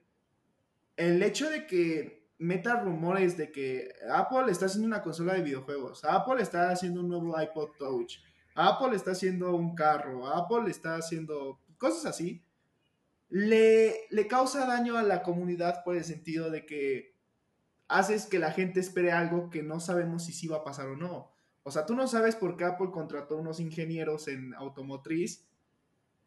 [0.97, 6.05] El hecho de que meta rumores de que Apple está haciendo una consola de videojuegos,
[6.05, 8.19] Apple está haciendo un nuevo iPod Touch,
[8.55, 12.45] Apple está haciendo un carro, Apple está haciendo cosas así,
[13.29, 17.17] le, le causa daño a la comunidad por el sentido de que
[17.89, 20.97] haces que la gente espere algo que no sabemos si sí va a pasar o
[20.97, 21.33] no.
[21.63, 25.49] O sea, tú no sabes por qué Apple contrató unos ingenieros en automotriz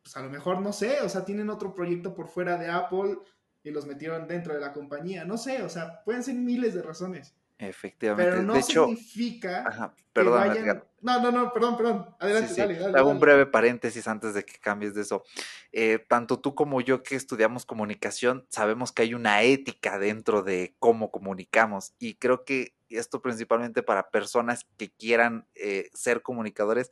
[0.04, 3.18] pues a lo mejor no sé, o sea, tienen otro proyecto por fuera de Apple
[3.64, 6.82] y los metieron dentro de la compañía, no sé, o sea, pueden ser miles de
[6.82, 7.36] razones.
[7.62, 8.32] Efectivamente.
[8.32, 12.16] Pero no significa perdón, que No, no, no, perdón, perdón.
[12.20, 15.24] Adelante, dale, dale, Hago un breve paréntesis antes de que cambies de eso.
[15.72, 20.76] Eh, tanto tú como yo que estudiamos comunicación, sabemos que hay una ética dentro de
[20.80, 26.90] cómo comunicamos y creo que esto principalmente para personas que quieran eh, ser comunicadores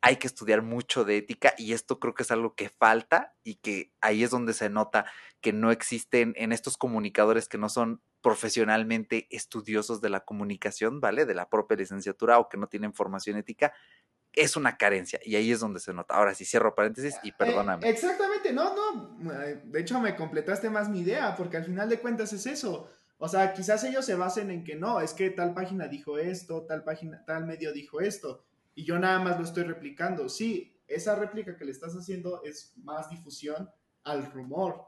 [0.00, 3.56] hay que estudiar mucho de ética y esto creo que es algo que falta y
[3.56, 5.06] que ahí es donde se nota
[5.40, 11.24] que no existen en estos comunicadores que no son profesionalmente estudiosos de la comunicación, ¿vale?
[11.24, 13.72] De la propia licenciatura o que no tienen formación ética,
[14.32, 16.14] es una carencia y ahí es donde se nota.
[16.14, 17.88] Ahora sí cierro paréntesis y eh, perdóname.
[17.88, 21.98] exactamente, no, no, eh, de hecho me completaste más mi idea porque al final de
[21.98, 22.88] cuentas es eso.
[23.20, 26.66] O sea, quizás ellos se basen en que no, es que tal página dijo esto,
[26.66, 28.44] tal página, tal medio dijo esto
[28.78, 30.28] y yo nada más lo estoy replicando.
[30.28, 33.68] Sí, esa réplica que le estás haciendo es más difusión
[34.04, 34.84] al rumor.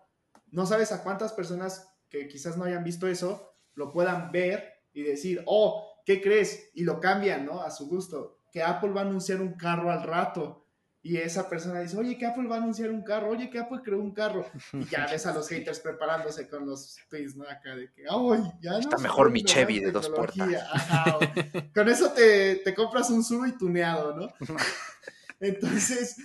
[0.47, 5.03] No sabes a cuántas personas que quizás no hayan visto eso lo puedan ver y
[5.03, 6.70] decir, oh, ¿qué crees?
[6.72, 7.62] Y lo cambian, ¿no?
[7.62, 8.38] A su gusto.
[8.53, 10.68] Que Apple va a anunciar un carro al rato.
[11.03, 13.80] Y esa persona dice, oye, que Apple va a anunciar un carro, oye, que Apple
[13.82, 14.44] creó un carro.
[14.74, 17.48] Y ya ves a los haters preparándose con los tweets, ¿no?
[17.48, 18.78] Acá de que, ay, ya no.
[18.80, 20.48] Está mejor mi Chevy de dos puertas.
[21.74, 24.28] con eso te, te compras un sub y tuneado, ¿no?
[25.40, 26.16] Entonces,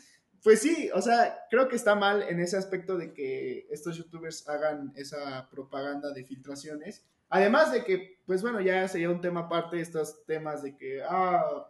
[0.43, 4.47] pues sí, o sea, creo que está mal en ese aspecto de que estos youtubers
[4.49, 7.05] hagan esa propaganda de filtraciones.
[7.29, 11.65] Además de que, pues bueno, ya sería un tema aparte estos temas de que, ah,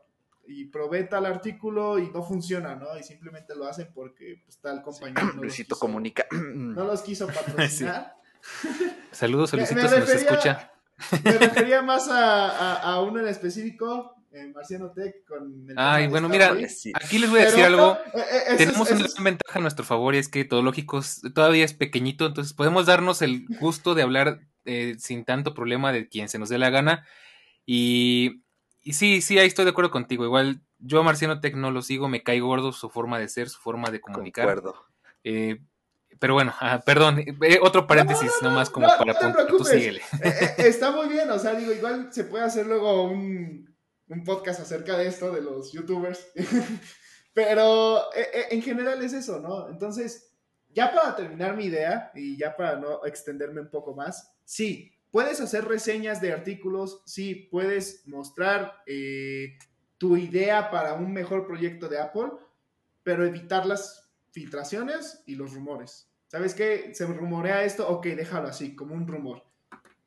[0.48, 2.98] y probé tal artículo y no funciona, ¿no?
[2.98, 5.34] Y simplemente lo hacen porque pues, tal compañero.
[5.34, 6.26] no Luisito comunica.
[6.32, 8.16] No los quiso patrocinar.
[9.12, 10.72] Saludos, Luisito, se nos escucha.
[11.24, 16.30] Me refería más a, a, uno en específico, en Marciano Tech, con el Ay, bueno,
[16.30, 16.56] mira,
[16.93, 17.98] aquí les voy a decir algo.
[18.14, 21.02] Eh, eh, Tenemos una gran ventaja a nuestro favor y es que Todo Lógico
[21.34, 26.08] todavía es pequeñito, entonces podemos darnos el gusto de hablar eh, sin tanto problema de
[26.08, 27.06] quien se nos dé la gana.
[27.66, 28.45] Y
[28.86, 30.24] y sí, sí, ahí estoy de acuerdo contigo.
[30.26, 33.50] Igual yo a Marciano Tech no lo sigo, me cae gordo su forma de ser,
[33.50, 34.46] su forma de comunicar.
[34.46, 34.86] Concuerdo.
[35.24, 35.60] Eh,
[36.20, 40.04] pero bueno, ah, perdón, eh, otro paréntesis nomás como para no tú síguele.
[40.24, 43.76] Eh, está muy bien, o sea, digo, igual se puede hacer luego un,
[44.08, 46.28] un podcast acerca de esto, de los youtubers.
[47.34, 49.68] pero en general es eso, ¿no?
[49.68, 50.32] Entonces,
[50.70, 55.39] ya para terminar mi idea y ya para no extenderme un poco más, sí, Puedes
[55.39, 59.57] hacer reseñas de artículos, sí, puedes mostrar eh,
[59.97, 62.32] tu idea para un mejor proyecto de Apple,
[63.01, 66.11] pero evitar las filtraciones y los rumores.
[66.28, 66.93] ¿Sabes qué?
[66.93, 69.45] Se rumorea esto, ok, déjalo así, como un rumor.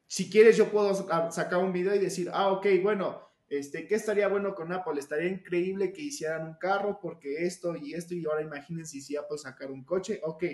[0.07, 0.93] Si quieres, yo puedo
[1.31, 5.01] sacar un video y decir, ah, ok, bueno, este, ¿qué estaría bueno con Apple?
[5.01, 9.39] Estaría increíble que hicieran un carro porque esto y esto, y ahora imagínense si Apple
[9.39, 10.21] sacar un coche.
[10.23, 10.45] Ok,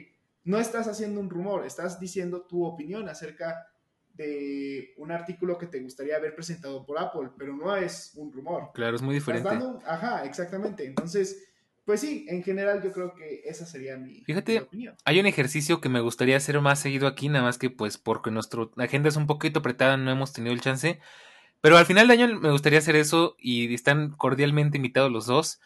[0.44, 3.73] no estás haciendo un rumor, estás diciendo tu opinión acerca
[4.14, 8.70] de un artículo que te gustaría haber presentado por Apple, pero no es un rumor.
[8.74, 9.48] Claro, es muy diferente.
[9.86, 10.86] ajá, exactamente.
[10.86, 11.48] Entonces,
[11.84, 14.96] pues sí, en general yo creo que esa sería mi, Fíjate, opinión.
[15.04, 18.30] Hay un ejercicio que me gustaría hacer más seguido aquí, nada más que pues porque
[18.30, 21.00] nuestra agenda es un poquito apretada, no hemos tenido el chance.
[21.60, 25.60] Pero al final de año me gustaría hacer eso y están cordialmente invitados los dos.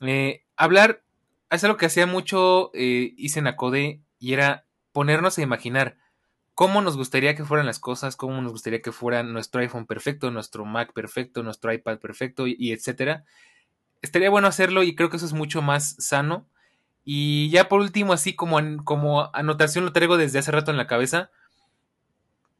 [0.00, 1.02] Eh, hablar,
[1.50, 5.96] es algo que hacía mucho, eh, hice en Acode y era ponernos a imaginar
[6.58, 10.32] cómo nos gustaría que fueran las cosas, cómo nos gustaría que fuera nuestro iPhone perfecto,
[10.32, 13.24] nuestro Mac perfecto, nuestro iPad perfecto y, etcétera.
[14.02, 16.48] Estaría bueno hacerlo y creo que eso es mucho más sano.
[17.04, 18.58] Y ya por último, así como,
[19.34, 21.30] anotación lo traigo desde hace rato en la cabeza.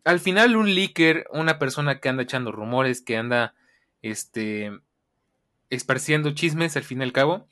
[0.04, 3.56] Al final un leaker, una persona que anda echando rumores, que anda
[4.02, 4.70] este
[5.70, 7.48] esparciendo chismes al fin y al cabo,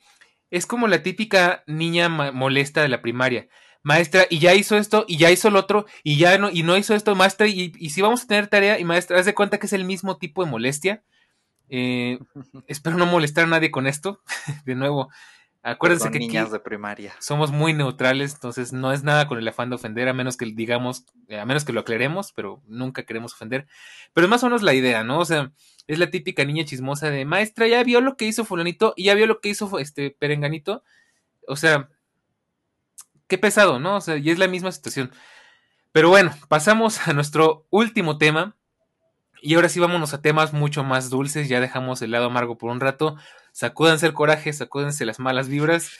[0.49, 3.49] es como la típica niña molesta de la primaria
[3.87, 6.75] maestra, y ya hizo esto, y ya hizo lo otro, y ya no, y no
[6.75, 9.59] hizo esto, maestra, y, y si vamos a tener tarea, y maestra, haz de cuenta
[9.59, 11.03] que es el mismo tipo de molestia.
[11.69, 12.19] Eh,
[12.67, 14.21] espero no molestar a nadie con esto.
[14.65, 15.09] de nuevo,
[15.63, 17.13] acuérdense que niñas de primaria.
[17.19, 20.45] somos muy neutrales, entonces no es nada con el afán de ofender, a menos que
[20.47, 23.67] digamos, a menos que lo aclaremos, pero nunca queremos ofender.
[24.11, 25.19] Pero es más o menos la idea, ¿no?
[25.19, 25.53] O sea,
[25.87, 29.15] es la típica niña chismosa de maestra, ya vio lo que hizo fulanito, y ya
[29.15, 30.83] vio lo que hizo este perenganito.
[31.47, 31.87] O sea,
[33.27, 33.97] qué pesado, ¿no?
[33.97, 35.11] O sea, y es la misma situación.
[35.91, 38.55] Pero bueno, pasamos a nuestro último tema.
[39.41, 41.47] Y ahora sí vámonos a temas mucho más dulces.
[41.47, 43.15] Ya dejamos el lado amargo por un rato.
[43.51, 45.91] Sacúdanse el coraje, sacúdense las malas vibras.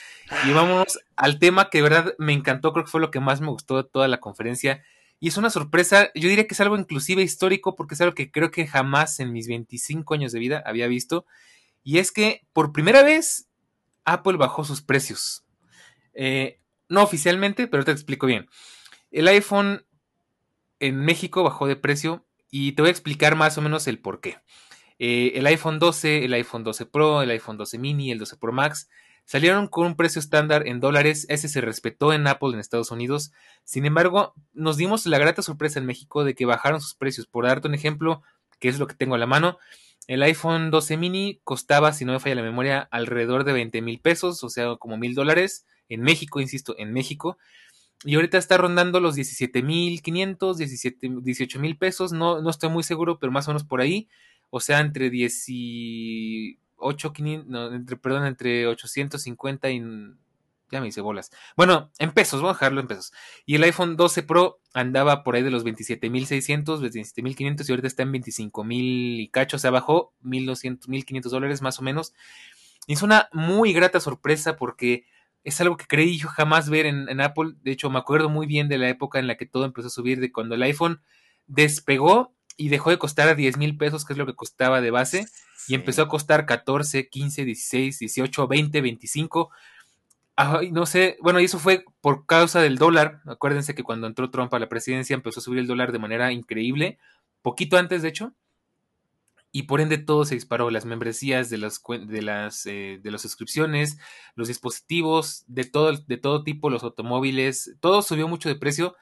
[0.45, 2.73] Y vámonos al tema que de verdad me encantó.
[2.73, 4.83] Creo que fue lo que más me gustó de toda la conferencia.
[5.19, 8.31] Y es una sorpresa, yo diría que es algo inclusive histórico porque es algo que
[8.31, 11.25] creo que jamás en mis 25 años de vida había visto.
[11.83, 13.47] Y es que por primera vez
[14.05, 15.43] Apple bajó sus precios.
[16.13, 16.59] Eh,
[16.89, 18.47] no oficialmente, pero te explico bien.
[19.11, 19.85] El iPhone
[20.79, 24.21] en México bajó de precio y te voy a explicar más o menos el por
[24.21, 24.37] qué.
[24.99, 28.51] Eh, el iPhone 12, el iPhone 12 Pro, el iPhone 12 mini, el 12 Pro
[28.51, 28.89] Max
[29.27, 31.25] salieron con un precio estándar en dólares.
[31.29, 33.31] Ese se respetó en Apple en Estados Unidos.
[33.65, 37.27] Sin embargo, nos dimos la grata sorpresa en México de que bajaron sus precios.
[37.27, 38.23] Por darte un ejemplo,
[38.59, 39.57] que es lo que tengo a la mano,
[40.07, 43.99] el iPhone 12 mini costaba, si no me falla la memoria, alrededor de 20 mil
[43.99, 47.37] pesos, o sea, como mil dólares en México, insisto, en México.
[48.03, 53.19] Y ahorita está rondando los 17.500, 17, 18 mil pesos, no, no estoy muy seguro,
[53.19, 54.07] pero más o menos por ahí.
[54.49, 59.83] O sea, entre 18, 500, no, entre, perdón, entre 850 y...
[60.69, 61.31] Ya me hice bolas.
[61.55, 63.13] Bueno, en pesos, vamos a dejarlo en pesos.
[63.45, 68.03] Y el iPhone 12 Pro andaba por ahí de los 27.600, 27.500 y ahorita está
[68.03, 72.13] en 25.000 y cacho, o sea, bajó 1.200, 1.500 dólares más o menos.
[72.87, 75.05] es una muy grata sorpresa porque
[75.47, 77.53] es algo que creí yo jamás ver en, Apple.
[77.61, 79.91] De hecho, me acuerdo muy bien de la época en la que todo empezó a
[79.91, 80.99] subir, de cuando el iPhone
[81.45, 84.91] despegó y dejó de costar a 10 mil pesos, que es lo que costaba de
[84.91, 85.25] base,
[85.69, 89.51] y empezó a costar 14, 15, 16, 18, 20, 25.
[90.73, 93.21] no sé, bueno, y eso fue por causa del dólar.
[93.25, 96.33] Acuérdense que cuando entró Trump a la presidencia empezó a subir el dólar de manera
[96.33, 96.97] increíble,
[97.41, 98.33] poquito antes de hecho,
[99.57, 103.23] y por ende todo se disparó, las membresías de, las, de, las, eh, de las
[103.23, 103.97] suscripciones,
[104.35, 108.95] los dispositivos, de todo, de todo tipo, los automóviles, todo subió mucho de precio.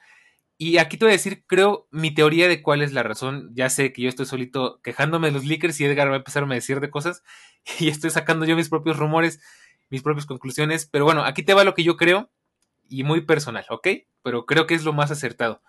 [0.56, 3.50] Y aquí te voy a decir, creo, mi teoría de cuál es la razón.
[3.52, 6.44] Ya sé que yo estoy solito quejándome de los leakers y Edgar va a empezar
[6.44, 7.22] a decir de cosas
[7.78, 9.42] y estoy sacando yo mis propios rumores,
[9.90, 10.88] mis propias conclusiones.
[10.90, 12.30] Pero bueno, aquí te va lo que yo creo
[12.88, 13.88] y muy personal, ¿ok?
[14.22, 15.60] Pero creo que es lo más acertado.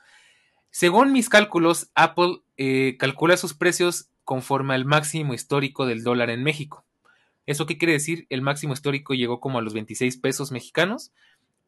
[0.69, 6.43] Según mis cálculos, Apple eh, calcula sus precios conforme al máximo histórico del dólar en
[6.43, 6.83] México.
[7.45, 8.27] ¿Eso qué quiere decir?
[8.29, 11.13] El máximo histórico llegó como a los 26 pesos mexicanos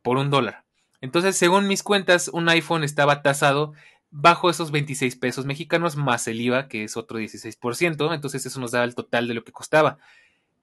[0.01, 0.65] por un dólar.
[0.99, 3.71] Entonces, según mis cuentas, un iPhone estaba tasado
[4.11, 8.71] bajo esos 26 pesos mexicanos más el IVA, que es otro 16%, entonces eso nos
[8.71, 9.97] da el total de lo que costaba.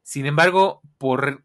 [0.03, 1.45] Sin embargo, por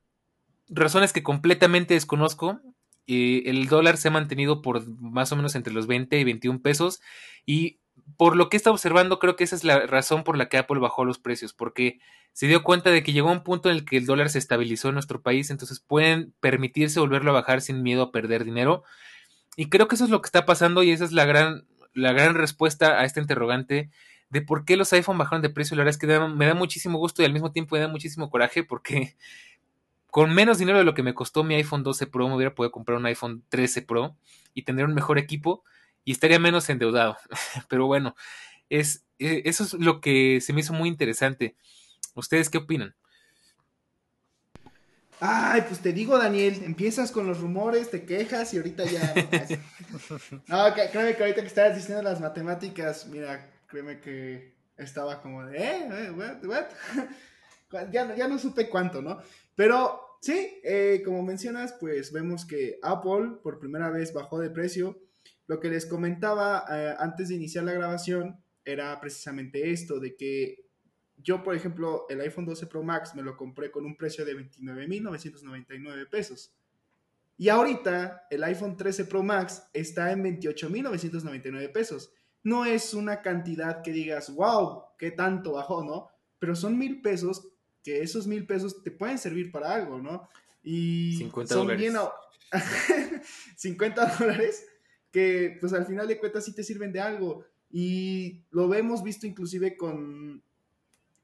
[0.67, 2.59] razones que completamente desconozco,
[3.07, 6.61] eh, el dólar se ha mantenido por más o menos entre los 20 y 21
[6.61, 6.99] pesos
[7.45, 7.79] y
[8.17, 10.79] por lo que está observando, creo que esa es la razón por la que Apple
[10.79, 11.99] bajó los precios, porque
[12.33, 14.89] se dio cuenta de que llegó un punto en el que el dólar se estabilizó
[14.89, 18.83] en nuestro país, entonces pueden permitirse volverlo a bajar sin miedo a perder dinero.
[19.57, 22.13] Y creo que eso es lo que está pasando y esa es la gran, la
[22.13, 23.89] gran respuesta a este interrogante
[24.29, 25.75] de por qué los iPhone bajaron de precio.
[25.75, 28.29] La verdad es que me da muchísimo gusto y al mismo tiempo me da muchísimo
[28.29, 29.17] coraje porque
[30.09, 32.71] con menos dinero de lo que me costó mi iPhone 12 Pro me hubiera podido
[32.71, 34.15] comprar un iPhone 13 Pro
[34.53, 35.63] y tener un mejor equipo
[36.03, 37.17] y estaría menos endeudado.
[37.69, 38.15] Pero bueno,
[38.69, 41.55] es, e, eso es lo que se me hizo muy interesante.
[42.15, 42.95] ¿Ustedes qué opinan?
[45.23, 49.13] Ay, pues te digo, Daniel, empiezas con los rumores, te quejas y ahorita ya.
[50.47, 55.59] No, créeme que ahorita que estabas diciendo las matemáticas, mira, créeme que estaba como de,
[55.59, 55.89] ¿eh?
[55.91, 56.11] ¿Eh?
[56.11, 56.43] ¿What?
[56.45, 56.65] ¿What?
[57.91, 59.19] ya, ya no supe cuánto, ¿no?
[59.55, 64.97] Pero sí, eh, como mencionas, pues vemos que Apple por primera vez bajó de precio
[65.51, 70.69] lo que les comentaba eh, antes de iniciar la grabación era precisamente esto, de que
[71.17, 74.33] yo, por ejemplo, el iPhone 12 Pro Max me lo compré con un precio de
[74.33, 76.55] 29.999 pesos.
[77.35, 82.13] Y ahorita el iPhone 13 Pro Max está en 28.999 pesos.
[82.43, 86.07] No es una cantidad que digas, wow, qué tanto bajó, ¿no?
[86.39, 87.45] Pero son mil pesos
[87.83, 90.29] que esos mil pesos te pueden servir para algo, ¿no?
[90.63, 91.91] Y 50 son dólares.
[91.91, 92.01] bien...
[93.57, 94.65] 50 dólares
[95.11, 97.45] que pues al final de cuentas sí te sirven de algo.
[97.69, 100.43] Y lo hemos visto inclusive con,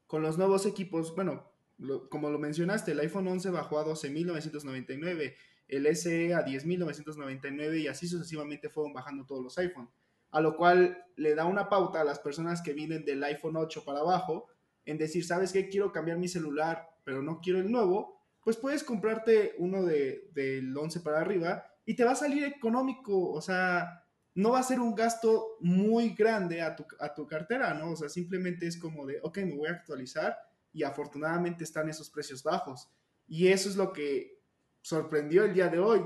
[0.06, 1.14] con los nuevos equipos.
[1.14, 1.52] Bueno,
[2.10, 5.34] como lo mencionaste, el iPhone 11 bajó a 12.999,
[5.68, 9.88] el SE a 10.999 y así sucesivamente fueron bajando todos los iPhone.
[10.30, 13.84] A lo cual le da una pauta a las personas que vienen del iPhone 8
[13.84, 14.48] para abajo
[14.84, 15.68] en decir, ¿sabes qué?
[15.68, 18.20] Quiero cambiar mi celular, pero no quiero el nuevo.
[18.42, 23.30] Pues puedes comprarte uno de, del 11 para arriba y te va a salir económico,
[23.30, 27.72] o sea, no va a ser un gasto muy grande a tu, a tu cartera,
[27.72, 27.92] ¿no?
[27.92, 30.36] O sea, simplemente es como de, ok, me voy a actualizar
[30.70, 32.90] y afortunadamente están esos precios bajos.
[33.26, 34.38] Y eso es lo que
[34.82, 36.04] sorprendió el día de hoy.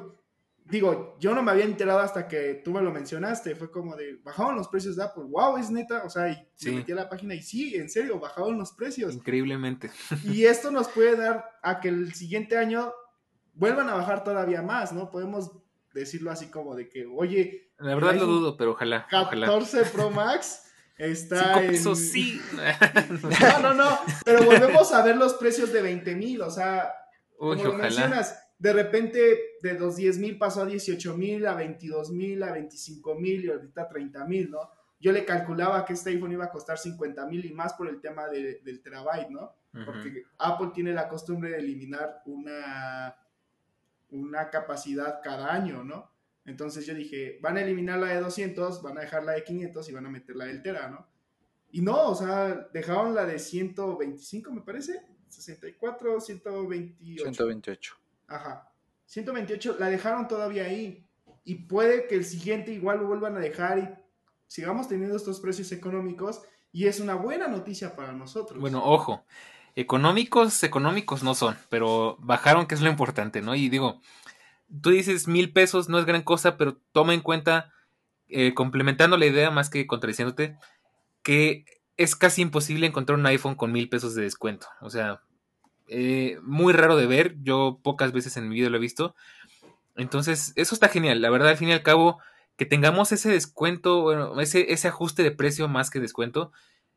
[0.67, 3.57] Digo, yo no me había enterado hasta que tú me lo mencionaste.
[3.57, 5.25] Fue como de, bajaron los precios de Apple.
[5.27, 5.57] ¡Wow!
[5.57, 6.05] Es neta.
[6.05, 9.15] O sea, y se metí a la página y sí, en serio, bajaron los precios.
[9.15, 9.91] Increíblemente.
[10.23, 12.93] Y esto nos puede dar a que el siguiente año
[13.55, 15.11] vuelvan a bajar todavía más, ¿no?
[15.11, 15.51] Podemos
[15.95, 17.73] decirlo así como de que, oye.
[17.79, 19.07] La verdad lo dudo, pero ojalá.
[19.11, 22.41] 14 Pro Max está Eso sí.
[23.41, 23.99] no, no, no.
[24.25, 26.43] Pero volvemos a ver los precios de 20 mil.
[26.43, 26.93] O sea,
[27.37, 32.11] como lo mencionas, de repente de los 10 mil pasó a 18 mil, a 22
[32.13, 34.71] mil, a 25 mil y ahorita 30 mil, ¿no?
[35.01, 38.01] Yo le calculaba que este iPhone iba a costar 50 mil y más por el
[38.01, 39.53] tema del terabyte, ¿no?
[39.85, 43.17] Porque Apple tiene la costumbre de eliminar una
[44.13, 46.13] una capacidad cada año, ¿no?
[46.45, 49.89] Entonces yo dije, van a eliminar la de 200, van a dejar la de 500
[49.89, 51.07] y van a meter la del Tera, ¿no?
[51.71, 57.23] Y no, o sea, dejaron la de 125, me parece, 64, 128.
[57.23, 57.97] 128.
[58.29, 58.73] Ajá.
[59.07, 61.07] 128 la dejaron todavía ahí.
[61.45, 63.89] Y puede que el siguiente igual lo vuelvan a dejar y
[64.47, 66.43] sigamos teniendo estos precios económicos.
[66.73, 68.61] Y es una buena noticia para nosotros.
[68.61, 69.25] Bueno, ojo,
[69.77, 73.55] económicos, económicos no son, pero bajaron, que es lo importante, ¿no?
[73.55, 74.01] Y digo,
[74.81, 77.73] tú dices mil pesos, no es gran cosa, pero toma en cuenta,
[78.29, 80.57] eh, complementando la idea más que contradiciéndote,
[81.23, 81.65] que
[81.97, 84.67] es casi imposible encontrar un iPhone con mil pesos de descuento.
[84.81, 85.21] O sea,
[85.89, 87.37] eh, muy raro de ver.
[87.43, 89.15] Yo pocas veces en mi vida lo he visto.
[89.97, 91.21] Entonces, eso está genial.
[91.21, 92.19] La verdad, al fin y al cabo,
[92.57, 96.51] que tengamos ese descuento, bueno, ese, ese ajuste de precio más que descuento,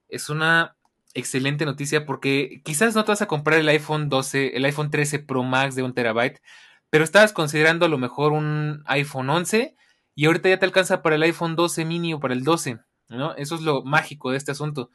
[0.07, 0.75] es una
[1.15, 5.19] excelente noticia porque quizás no te vas a comprar el iPhone 12, el iPhone 13
[5.19, 6.41] Pro Max de un terabyte,
[6.91, 9.75] pero estabas considerando a lo mejor un iPhone 11
[10.13, 13.35] y ahorita ya te alcanza para el iPhone 12 mini o para el 12, ¿no?
[13.35, 14.91] Eso es lo mágico de este asunto.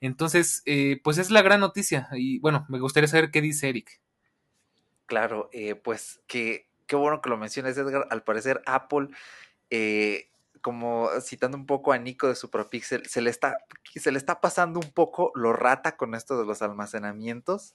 [0.00, 4.00] Entonces, eh, pues es la gran noticia y bueno, me gustaría saber qué dice Eric.
[5.06, 8.08] Claro, eh, pues que qué bueno que lo mencionas, Edgar.
[8.10, 9.08] Al parecer, Apple,
[9.70, 10.27] eh,
[10.60, 13.58] como citando un poco a Nico de Superpixel, se le está,
[13.94, 17.74] se le está pasando un poco lo rata con esto de los almacenamientos.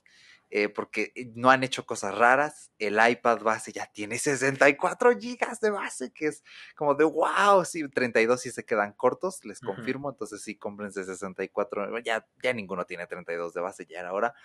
[0.55, 2.71] Eh, porque no han hecho cosas raras.
[2.77, 6.43] El iPad base ya tiene 64 gigas de base, que es
[6.75, 11.97] como de wow, sí, 32 sí se quedan cortos, les confirmo, entonces sí, cómprense 64,
[12.01, 14.35] ya, ya ninguno tiene 32 de base, ya era hora.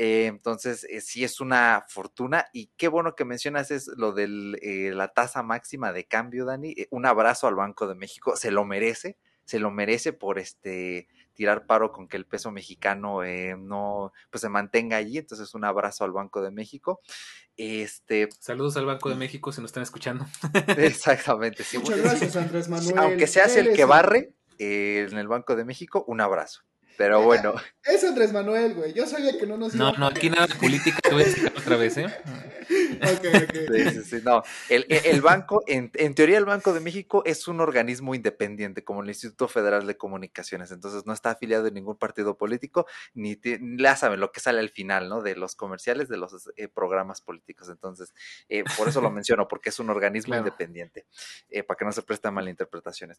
[0.00, 4.56] Eh, entonces, eh, sí es una fortuna y qué bueno que mencionas es lo de
[4.62, 6.72] eh, la tasa máxima de cambio, Dani.
[6.90, 11.66] un abrazo al Banco de México, se lo merece, se lo merece por este tirar
[11.66, 13.20] paro con que el peso mexicano
[13.58, 15.18] no pues se mantenga allí.
[15.18, 17.00] Entonces, un abrazo al Banco de México.
[17.56, 20.26] Este, Saludos al Banco de México si nos están escuchando.
[20.76, 21.64] Exactamente.
[21.74, 22.98] Muchas gracias, Andrés Manuel.
[22.98, 26.62] Aunque seas el que barre en el Banco de México, un abrazo.
[26.98, 27.54] Pero bueno.
[27.84, 28.92] Es Andrés Manuel, güey.
[28.92, 31.52] Yo sabía que no nos No, no, aquí nada de política, te voy a decir
[31.56, 32.06] otra vez, ¿eh?
[32.96, 33.58] Ok, ok.
[33.68, 34.42] Sí, sí, sí, no.
[34.68, 39.02] El, el banco, en, en, teoría, el Banco de México es un organismo independiente, como
[39.02, 40.70] el Instituto Federal de Comunicaciones.
[40.70, 43.38] Entonces, no está afiliado en ningún partido político, ni
[43.78, 45.22] ya saben lo que sale al final, ¿no?
[45.22, 47.68] De los comerciales, de los eh, programas políticos.
[47.68, 48.14] Entonces,
[48.48, 50.46] eh, por eso lo menciono, porque es un organismo claro.
[50.46, 51.06] independiente,
[51.50, 53.18] eh, para que no se presten malinterpretaciones.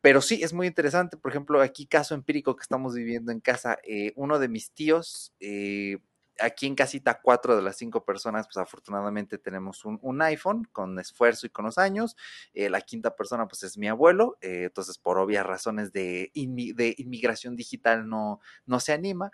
[0.00, 1.16] Pero sí, es muy interesante.
[1.16, 3.78] Por ejemplo, aquí, caso empírico que estamos viviendo en casa,
[4.14, 5.98] uno de mis tíos, eh,
[6.40, 11.46] aquí en casita, cuatro de las cinco personas, pues afortunadamente tenemos un, iPhone con esfuerzo
[11.46, 12.16] y con los años.
[12.52, 16.94] Eh, la quinta persona, pues es mi abuelo, eh, entonces por obvias razones de, de
[16.98, 19.30] inmigración digital no, no se anima.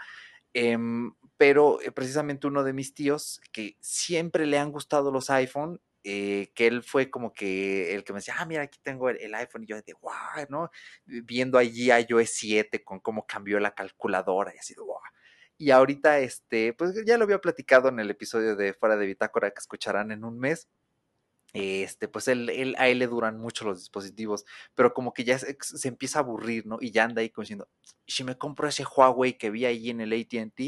[0.54, 5.80] Em, pero eh, precisamente uno de mis tíos, que siempre le han gustado los iPhone,
[6.02, 9.64] que él fue como que el que me decía, ah, mira, aquí tengo el, iPhone,
[9.64, 10.70] y yo de, wow, ¿no?
[11.04, 15.00] Viendo allí iOS 7 con cómo cambió la calculadora y así wow.
[15.58, 19.50] Y ahorita, este, pues ya lo había platicado en el episodio de Fuera de Bitácora
[19.50, 20.68] que escucharán en un mes.
[21.58, 24.44] Este, pues él, él, a él le duran mucho los dispositivos,
[24.74, 26.76] pero como que ya se, se, empieza a aburrir, ¿no?
[26.82, 27.66] Y ya anda ahí como diciendo,
[28.06, 30.60] si me compro ese Huawei que vi ahí en el ATT,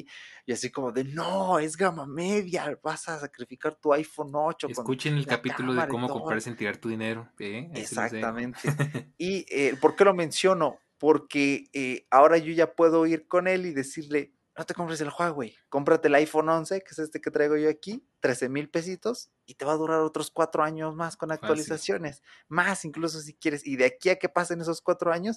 [0.47, 4.68] y así como de, no, es gama media, vas a sacrificar tu iPhone 8.
[4.70, 7.30] Escuchen el capítulo de cómo comprar sin tirar tu dinero.
[7.39, 7.70] ¿eh?
[7.74, 8.61] Exactamente.
[9.18, 10.78] y eh, ¿por qué lo menciono?
[10.97, 15.11] Porque eh, ahora yo ya puedo ir con él y decirle, no te compres el
[15.16, 19.30] Huawei, cómprate el iPhone 11, que es este que traigo yo aquí, 13 mil pesitos,
[19.46, 23.64] y te va a durar otros cuatro años más con actualizaciones, más incluso si quieres,
[23.64, 25.36] y de aquí a que pasen esos cuatro años,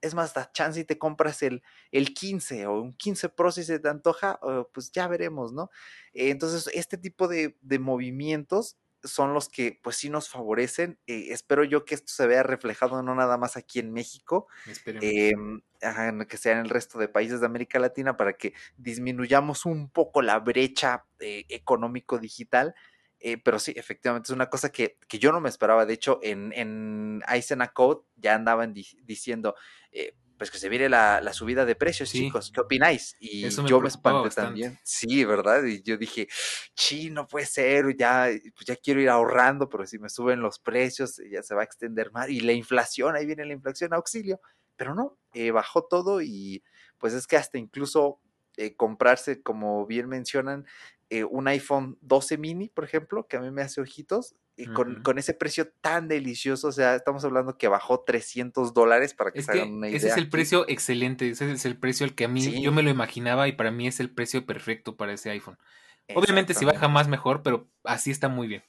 [0.00, 3.62] es más, da chance y te compras el, el 15 o un 15 Pro si
[3.62, 4.40] se te antoja,
[4.72, 5.70] pues ya veremos, ¿no?
[6.14, 10.98] Entonces, este tipo de, de movimientos son los que pues sí nos favorecen.
[11.06, 14.46] Eh, espero yo que esto se vea reflejado no nada más aquí en México,
[14.86, 15.32] eh,
[16.28, 20.22] que sea en el resto de países de América Latina para que disminuyamos un poco
[20.22, 22.74] la brecha eh, económico-digital.
[23.44, 25.86] pero sí, efectivamente es una cosa que, que, yo no me esperaba.
[25.86, 27.22] De hecho, en, en
[27.72, 29.54] Code ya andaban di diciendo,
[30.42, 32.18] pues que se viene la, la subida de precios, sí.
[32.18, 32.50] chicos.
[32.52, 33.14] ¿Qué opináis?
[33.20, 34.48] Y me yo me espanté bastante.
[34.48, 34.78] también.
[34.82, 35.62] Sí, ¿verdad?
[35.62, 36.26] Y yo dije,
[36.74, 40.58] sí, no puede ser, ya, pues ya quiero ir ahorrando, pero si me suben los
[40.58, 42.28] precios, ya se va a extender más.
[42.28, 44.40] Y la inflación, ahí viene la inflación, auxilio.
[44.74, 46.64] Pero no, eh, bajó todo y
[46.98, 48.18] pues es que hasta incluso
[48.56, 50.66] eh, comprarse, como bien mencionan,
[51.08, 54.88] eh, un iPhone 12 mini, por ejemplo, que a mí me hace ojitos, y con,
[54.88, 55.02] uh -huh.
[55.02, 59.40] con, ese precio tan delicioso, o sea, estamos hablando que bajó 300 dólares para que
[59.40, 59.96] es se hagan una idea.
[59.96, 62.62] Ese es el precio excelente, ese es el precio al que a mí sí.
[62.62, 65.58] yo me lo imaginaba y para mí es el precio perfecto para ese iPhone.
[66.14, 68.62] Obviamente si baja más mejor, pero así está muy bien.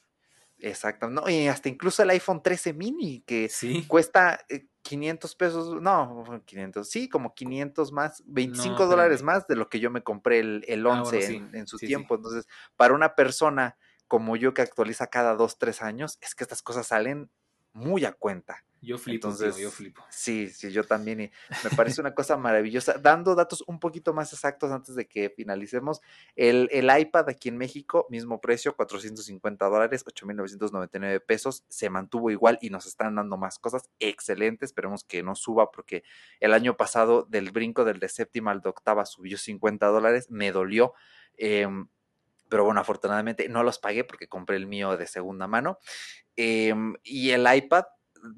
[0.58, 3.84] Exacto, no, y hasta incluso el iPhone 13 mini que sí.
[3.86, 9.56] cuesta eh, 500 pesos, no, 500, sí, como 500 más, 25 no, dólares más de
[9.56, 11.36] lo que yo me compré el, el 11 ah, bueno, sí.
[11.36, 12.14] en, en, su sí, tiempo.
[12.14, 13.76] Entonces, para una persona
[14.08, 17.30] como yo que actualiza cada 2, 3 años, es que estas cosas salen
[17.72, 18.64] muy a cuenta.
[18.80, 20.04] Yo flipo, Entonces, tío, yo flipo.
[20.10, 21.20] Sí, sí, yo también.
[21.20, 21.30] Y
[21.64, 22.98] me parece una cosa maravillosa.
[22.98, 26.00] Dando datos un poquito más exactos antes de que finalicemos,
[26.36, 32.58] el, el iPad aquí en México, mismo precio, 450 dólares, 8.999 pesos, se mantuvo igual
[32.60, 33.90] y nos están dando más cosas.
[33.98, 36.04] Excelente, esperemos que no suba porque
[36.40, 40.52] el año pasado del brinco del de séptima al de octava subió 50 dólares, me
[40.52, 40.92] dolió.
[41.36, 41.88] Em,
[42.54, 45.80] pero bueno, afortunadamente no los pagué porque compré el mío de segunda mano.
[46.36, 47.82] Em, y el iPad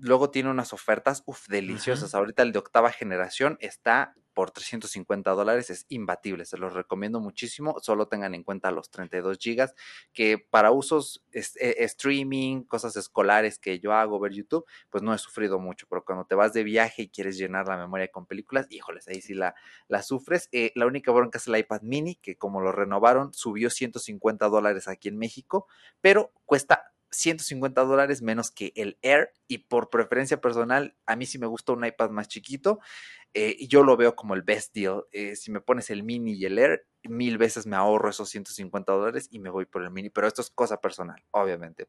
[0.00, 2.14] luego tiene unas ofertas, uff, deliciosas.
[2.14, 7.76] Ahorita el de octava generación está por 350 dólares, es imbatible, se los recomiendo muchísimo.
[7.80, 9.74] Solo tengan en cuenta los 32 gigas,
[10.12, 11.40] que para usos e,
[11.84, 16.26] streaming, cosas escolares que yo hago, ver YouTube, pues no he sufrido mucho, pero cuando
[16.26, 19.54] te vas de viaje y quieres llenar la memoria con películas, híjoles, ahí sí la,
[19.88, 20.50] la sufres.
[20.52, 24.86] Eh, la única bronca es el iPad mini, que como lo renovaron, subió 150 dólares
[24.86, 25.66] aquí en México,
[26.02, 31.38] pero cuesta 150 dólares menos que el Air y por preferencia personal, a mí sí
[31.38, 32.80] me gusta un iPad más chiquito
[33.38, 35.04] eh, y yo lo veo como el best deal.
[35.12, 38.90] Eh, si me pones el mini y el Air, mil veces me ahorro esos 150
[38.90, 41.86] dólares y me voy por el mini, pero esto es cosa personal, obviamente.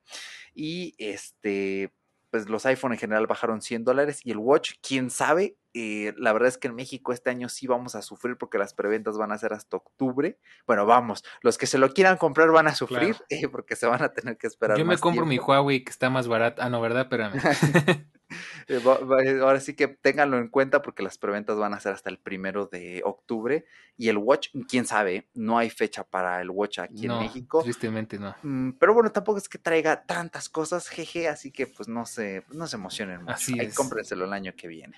[0.54, 1.94] Y este,
[2.32, 6.34] pues los iPhone en general bajaron 100 dólares y el Watch, quién sabe, eh, la
[6.34, 9.32] verdad es que en México este año sí vamos a sufrir porque las preventas van
[9.32, 10.38] a ser hasta octubre.
[10.66, 14.04] Bueno, vamos, los que se lo quieran comprar van a sufrir eh, porque se van
[14.04, 14.78] a tener que esperar.
[14.78, 16.62] Yo me compro mi Huawei que está más barato.
[16.62, 17.04] Ah, no, ¿verdad?
[17.04, 17.40] Espérame.
[18.70, 22.20] Eh, ahora sí que ténganlo en cuenta porque las preventas van a ser hasta el
[22.20, 23.66] primero de octubre.
[23.96, 27.64] Y el Watch, quién sabe, no hay fecha para el Watch aquí en México.
[27.64, 28.36] Tristemente no.
[28.44, 32.44] Mm, pero bueno, tampoco es que traiga tantas cosas, jeje, así que pues no se,
[32.52, 33.34] no se emocionen mucho.
[33.34, 34.96] Así Ahí cómprenselo el año que viene.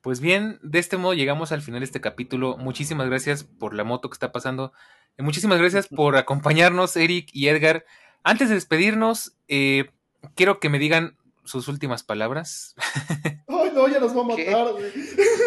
[0.00, 2.56] Pues bien, de este modo llegamos al final de este capítulo.
[2.56, 4.72] Muchísimas gracias por la moto que está pasando.
[5.18, 7.84] Y muchísimas gracias por acompañarnos, Eric y Edgar.
[8.22, 9.90] Antes de despedirnos, eh,
[10.34, 11.17] quiero que me digan
[11.48, 12.74] sus últimas palabras.
[13.48, 14.92] Ay, no, ya nos va a matar, güey.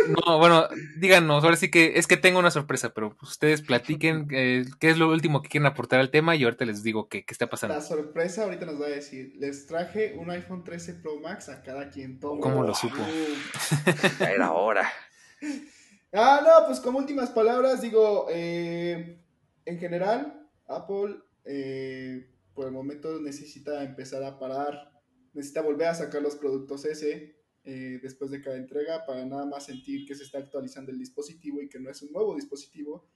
[0.10, 4.66] No, bueno, díganos, ahora sí que es que tengo una sorpresa, pero ustedes platiquen eh,
[4.80, 7.34] qué es lo último que quieren aportar al tema y ahorita les digo qué, qué
[7.34, 7.76] está pasando.
[7.76, 11.62] La sorpresa ahorita nos va a decir, les traje un iPhone 13 Pro Max a
[11.62, 12.42] cada quien toma.
[12.42, 12.98] ¿Cómo lo supo?
[14.20, 14.92] ya era hora.
[16.14, 19.18] Ah, no, pues como últimas palabras digo, eh,
[19.64, 24.91] en general, Apple eh, por el momento necesita empezar a parar
[25.34, 29.66] necesita volver a sacar los productos ese eh, después de cada entrega para nada más
[29.66, 33.08] sentir que se está actualizando el dispositivo y que no es un nuevo dispositivo,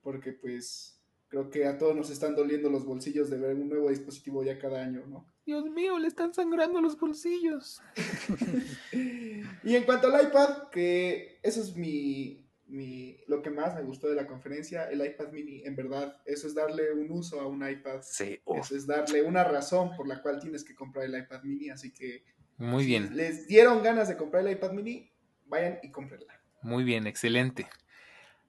[0.00, 3.90] porque pues creo que a todos nos están doliendo los bolsillos de ver un nuevo
[3.90, 5.26] dispositivo ya cada año, ¿no?
[5.44, 7.82] Dios mío, le están sangrando los bolsillos.
[8.92, 14.14] y en cuanto al iPad, que eso es mi, lo que más me gustó de
[14.14, 18.00] la conferencia, el iPad mini, en verdad, eso es darle un uso a un iPad.
[18.02, 21.70] Sí, Eso es darle una razón por la cual tienes que comprar el iPad mini,
[21.70, 22.24] así que...
[22.56, 23.16] Muy bien.
[23.16, 25.12] les dieron ganas de comprar el iPad mini,
[25.46, 26.40] vayan y cómprenla.
[26.62, 27.66] Muy bien, excelente.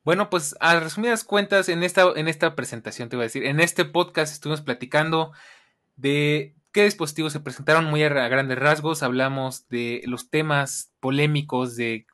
[0.03, 3.59] Bueno, pues a resumidas cuentas, en esta, en esta presentación te voy a decir, en
[3.59, 5.32] este podcast estuvimos platicando
[5.95, 12.05] de qué dispositivos se presentaron muy a grandes rasgos, hablamos de los temas polémicos de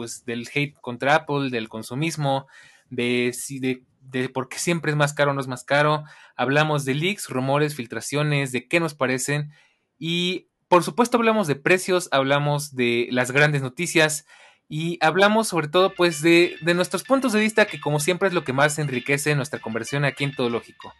[0.00, 2.46] pues del hate contra Apple, del consumismo,
[2.88, 6.04] de, de, de por qué siempre es más caro o no es más caro.
[6.36, 9.52] Hablamos de leaks, rumores, filtraciones, de qué nos parecen.
[9.98, 14.24] Y por supuesto hablamos de precios, hablamos de las grandes noticias
[14.70, 18.32] y hablamos sobre todo pues de, de nuestros puntos de vista que como siempre es
[18.32, 20.94] lo que más enriquece nuestra conversión aquí en Todo Lógico.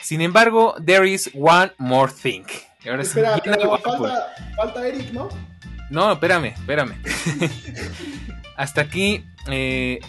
[0.00, 2.44] Sin embargo, there is one more thing.
[2.86, 5.28] Ahora Espera, falta, falta Eric, ¿no?
[5.94, 6.96] No, espérame, espérame.
[8.56, 10.00] Hasta aquí eh,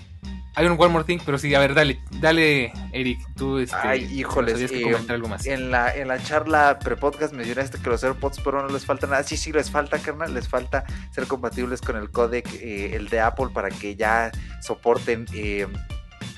[0.56, 4.06] hay un One More Thing, pero sí, a ver, dale, dale, Eric, tú este, Ay,
[4.12, 5.46] híjoles, eh, comentar algo más.
[5.46, 9.06] En la, en la charla pre-podcast me mencionaste que los AirPods Pro no les falta
[9.06, 9.22] nada.
[9.22, 13.20] Sí, sí, les falta, carnal, les falta ser compatibles con el codec, eh, el de
[13.20, 14.32] Apple, para que ya
[14.62, 15.68] soporten eh,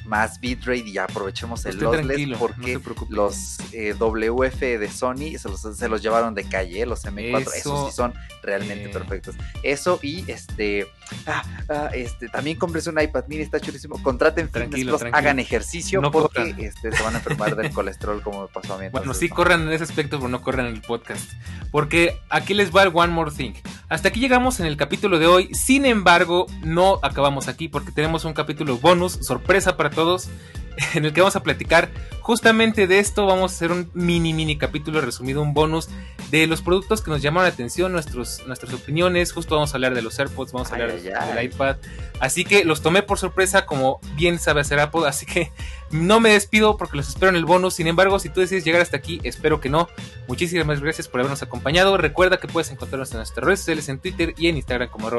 [0.08, 2.80] más bitrate y aprovechemos el lossless porque
[3.10, 7.90] los eh, WF de Sony se los, se los, llevaron de calle, los M4, esos
[7.90, 9.36] sí son realmente perfectos.
[9.64, 10.88] Eso y este,
[11.26, 14.02] ah, ah, este también compres un iPad mini, está chulísimo.
[14.02, 18.76] Contraten tranquilo, hagan ejercicio porque este, se van a enfermar del colesterol como me pasó
[18.76, 18.90] a mí.
[18.92, 21.32] bueno, sí corran en ese aspecto, pero no corran en el podcast.
[21.72, 23.54] Porque aquí les va el One More Thing.
[23.90, 25.54] Hasta aquí llegamos en el capítulo de hoy.
[25.54, 30.30] Sin embargo, no acabamos aquí porque tenemos un capítulo bonus, sorpresa para todos
[30.94, 31.90] en el que vamos a platicar
[32.22, 33.26] justamente de esto.
[33.26, 35.90] Vamos a hacer un mini, mini capítulo resumido, un bonus
[36.30, 39.32] de los productos que nos llamaron la atención, nuestros, nuestras opiniones.
[39.32, 41.78] Justo vamos a hablar de los AirPods, vamos a hablar del iPad.
[42.20, 45.08] Así que los tomé por sorpresa, como bien sabe hacer Apple.
[45.08, 45.52] Así que
[45.92, 47.76] no me despido porque los espero en el bonus.
[47.76, 49.88] Sin embargo, si tú decides llegar hasta aquí, espero que no.
[50.28, 51.98] Muchísimas gracias por habernos acompañado.
[51.98, 55.10] Recuerda que puedes encontrarnos en nuestras redes sociales, en Twitter y en Instagram como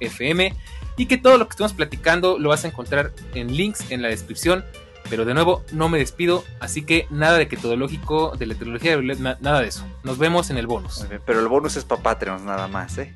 [0.00, 0.54] fm
[0.96, 4.08] Y que todo lo que estamos platicando lo vas a encontrar en links en la
[4.08, 4.64] descripción.
[5.08, 8.54] Pero de nuevo, no me despido, así que nada de que todo lógico, de la
[8.54, 8.96] tecnología,
[9.40, 9.86] nada de eso.
[10.02, 11.06] Nos vemos en el bonus.
[11.24, 13.14] Pero el bonus es para Patreon nada más, ¿eh?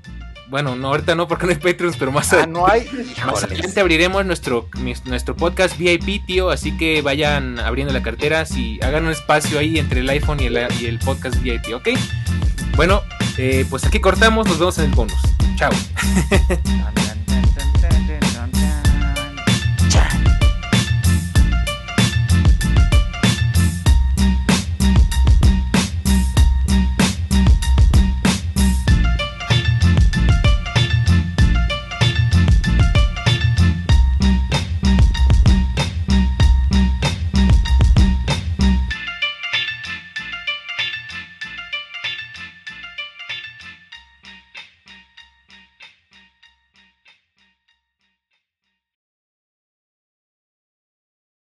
[0.50, 2.86] Bueno, no, ahorita no porque no hay Patreons, pero más, ah, no hay.
[3.26, 4.68] más adelante abriremos nuestro,
[5.04, 6.50] nuestro podcast VIP, tío.
[6.50, 8.44] Así que vayan abriendo la cartera.
[8.44, 11.90] Si hagan un espacio ahí entre el iPhone y el, y el podcast VIP, ¿ok?
[12.76, 13.02] Bueno,
[13.38, 14.46] eh, pues aquí cortamos.
[14.46, 15.20] Nos vemos en el bonus.
[15.56, 15.70] Chao.